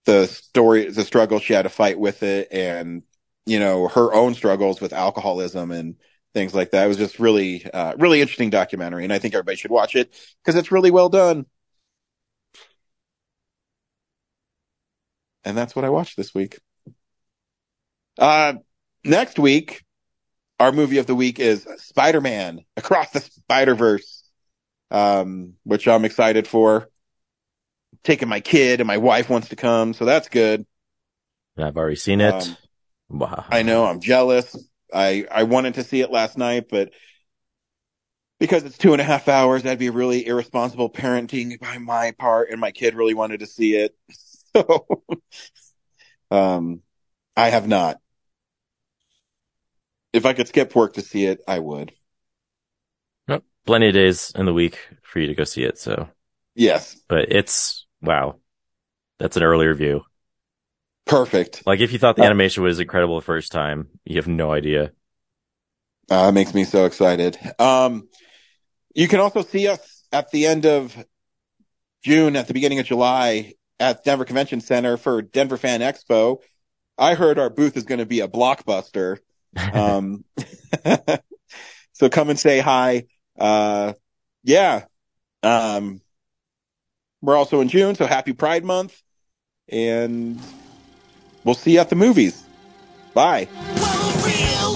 the 0.05 0.27
story 0.27 0.89
the 0.89 1.03
struggle 1.03 1.39
she 1.39 1.53
had 1.53 1.63
to 1.63 1.69
fight 1.69 1.99
with 1.99 2.23
it 2.23 2.47
and 2.51 3.03
you 3.45 3.59
know 3.59 3.87
her 3.87 4.13
own 4.13 4.33
struggles 4.33 4.81
with 4.81 4.93
alcoholism 4.93 5.71
and 5.71 5.95
things 6.35 6.53
like 6.53 6.71
that. 6.71 6.83
It 6.83 6.87
was 6.89 6.97
just 6.97 7.17
really, 7.17 7.65
uh, 7.73 7.95
really 7.97 8.21
interesting 8.21 8.51
documentary, 8.51 9.05
and 9.05 9.13
I 9.13 9.17
think 9.17 9.33
everybody 9.33 9.55
should 9.55 9.71
watch 9.71 9.95
it 9.95 10.13
because 10.43 10.59
it's 10.59 10.71
really 10.71 10.91
well 10.91 11.09
done. 11.09 11.47
And 15.45 15.57
that's 15.57 15.75
what 15.75 15.85
I 15.85 15.89
watched 15.89 16.17
this 16.17 16.35
week. 16.35 16.59
Uh, 18.19 18.55
next 19.05 19.39
week, 19.39 19.84
our 20.59 20.71
movie 20.71 20.97
of 20.97 21.05
the 21.05 21.15
week 21.15 21.39
is 21.39 21.67
Spider-Man 21.77 22.61
Across 22.77 23.11
the 23.11 23.19
Spider-Verse, 23.19 24.23
um, 24.91 25.53
which 25.63 25.87
I'm 25.87 26.05
excited 26.05 26.47
for. 26.47 26.89
Taking 28.03 28.29
my 28.29 28.39
kid 28.39 28.81
and 28.81 28.87
my 28.87 28.97
wife 28.97 29.29
wants 29.29 29.49
to 29.49 29.55
come, 29.55 29.93
so 29.93 30.05
that's 30.05 30.29
good. 30.29 30.65
I've 31.57 31.77
already 31.77 31.95
seen 31.95 32.21
it. 32.21 32.33
Um, 32.33 32.57
wow. 33.09 33.45
I 33.49 33.63
know 33.63 33.85
I'm 33.85 33.99
jealous. 33.99 34.55
I, 34.93 35.25
I 35.31 35.43
wanted 35.43 35.75
to 35.75 35.83
see 35.83 36.01
it 36.01 36.11
last 36.11 36.37
night, 36.37 36.67
but 36.69 36.91
because 38.39 38.63
it's 38.63 38.77
two 38.77 38.93
and 38.93 39.01
a 39.01 39.05
half 39.05 39.27
hours, 39.27 39.63
that'd 39.63 39.79
be 39.79 39.89
really 39.89 40.25
irresponsible 40.27 40.89
parenting 40.89 41.59
by 41.59 41.77
my 41.77 42.11
part. 42.17 42.49
And 42.49 42.59
my 42.59 42.71
kid 42.71 42.95
really 42.95 43.13
wanted 43.13 43.39
to 43.41 43.47
see 43.47 43.75
it. 43.75 43.95
So, 44.55 44.85
um, 46.31 46.81
I 47.35 47.49
have 47.49 47.67
not. 47.67 47.97
If 50.15 50.25
I 50.25 50.33
could 50.33 50.47
skip 50.47 50.73
work 50.75 50.93
to 50.93 51.01
see 51.01 51.25
it, 51.25 51.41
I 51.45 51.59
would. 51.59 51.91
Nope. 53.27 53.43
Plenty 53.65 53.87
of 53.89 53.93
days 53.93 54.31
in 54.35 54.45
the 54.45 54.53
week 54.53 54.79
for 55.03 55.19
you 55.19 55.27
to 55.27 55.35
go 55.35 55.43
see 55.43 55.63
it. 55.63 55.77
So, 55.77 56.07
Yes. 56.55 56.95
but 57.09 57.31
it's 57.33 57.85
wow. 58.01 58.39
That's 59.19 59.35
an 59.35 59.43
earlier 59.43 59.73
view. 59.73 60.03
Perfect. 61.05 61.63
Like 61.67 61.81
if 61.81 61.91
you 61.91 61.99
thought 61.99 62.15
the 62.15 62.23
Uh, 62.23 62.27
animation 62.27 62.63
was 62.63 62.79
incredible 62.79 63.15
the 63.19 63.25
first 63.25 63.51
time, 63.51 63.89
you 64.05 64.15
have 64.15 64.27
no 64.27 64.51
idea. 64.53 64.91
Uh, 66.09 66.31
makes 66.31 66.53
me 66.53 66.63
so 66.63 66.85
excited. 66.85 67.37
Um, 67.59 68.07
you 68.93 69.07
can 69.07 69.19
also 69.19 69.41
see 69.41 69.67
us 69.67 70.03
at 70.13 70.31
the 70.31 70.45
end 70.45 70.65
of 70.65 70.95
June, 72.03 72.35
at 72.35 72.47
the 72.47 72.53
beginning 72.53 72.79
of 72.79 72.85
July 72.85 73.55
at 73.79 74.03
Denver 74.05 74.23
Convention 74.25 74.61
Center 74.61 74.95
for 74.97 75.21
Denver 75.21 75.57
Fan 75.57 75.81
Expo. 75.81 76.37
I 76.97 77.15
heard 77.15 77.37
our 77.37 77.49
booth 77.49 77.75
is 77.75 77.83
going 77.83 77.99
to 77.99 78.05
be 78.05 78.21
a 78.21 78.27
blockbuster. 78.27 79.17
Um, 79.73 80.25
so 81.93 82.09
come 82.09 82.29
and 82.29 82.39
say 82.39 82.59
hi. 82.59 83.05
Uh, 83.37 83.93
yeah. 84.43 84.85
Um, 85.43 86.01
we're 87.21 87.35
also 87.35 87.61
in 87.61 87.69
June, 87.69 87.95
so 87.95 88.05
happy 88.05 88.33
Pride 88.33 88.63
Month 88.63 89.01
and 89.69 90.39
we'll 91.43 91.55
see 91.55 91.73
you 91.73 91.79
at 91.79 91.89
the 91.89 91.95
movies. 91.95 92.43
Bye. 93.13 93.47
real 94.23 94.75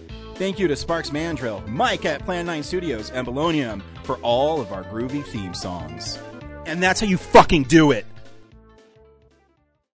Thank 0.41 0.57
you 0.57 0.67
to 0.69 0.75
Sparks 0.75 1.11
Mandrill, 1.11 1.61
Mike 1.67 2.03
at 2.03 2.25
Plan 2.25 2.47
9 2.47 2.63
Studios, 2.63 3.11
and 3.11 3.27
Belonium 3.27 3.83
for 4.01 4.15
all 4.23 4.59
of 4.59 4.73
our 4.73 4.83
groovy 4.85 5.23
theme 5.23 5.53
songs. 5.53 6.17
And 6.65 6.81
that's 6.81 6.99
how 6.99 7.05
you 7.05 7.17
fucking 7.17 7.65
do 7.65 7.91
it! 7.91 8.07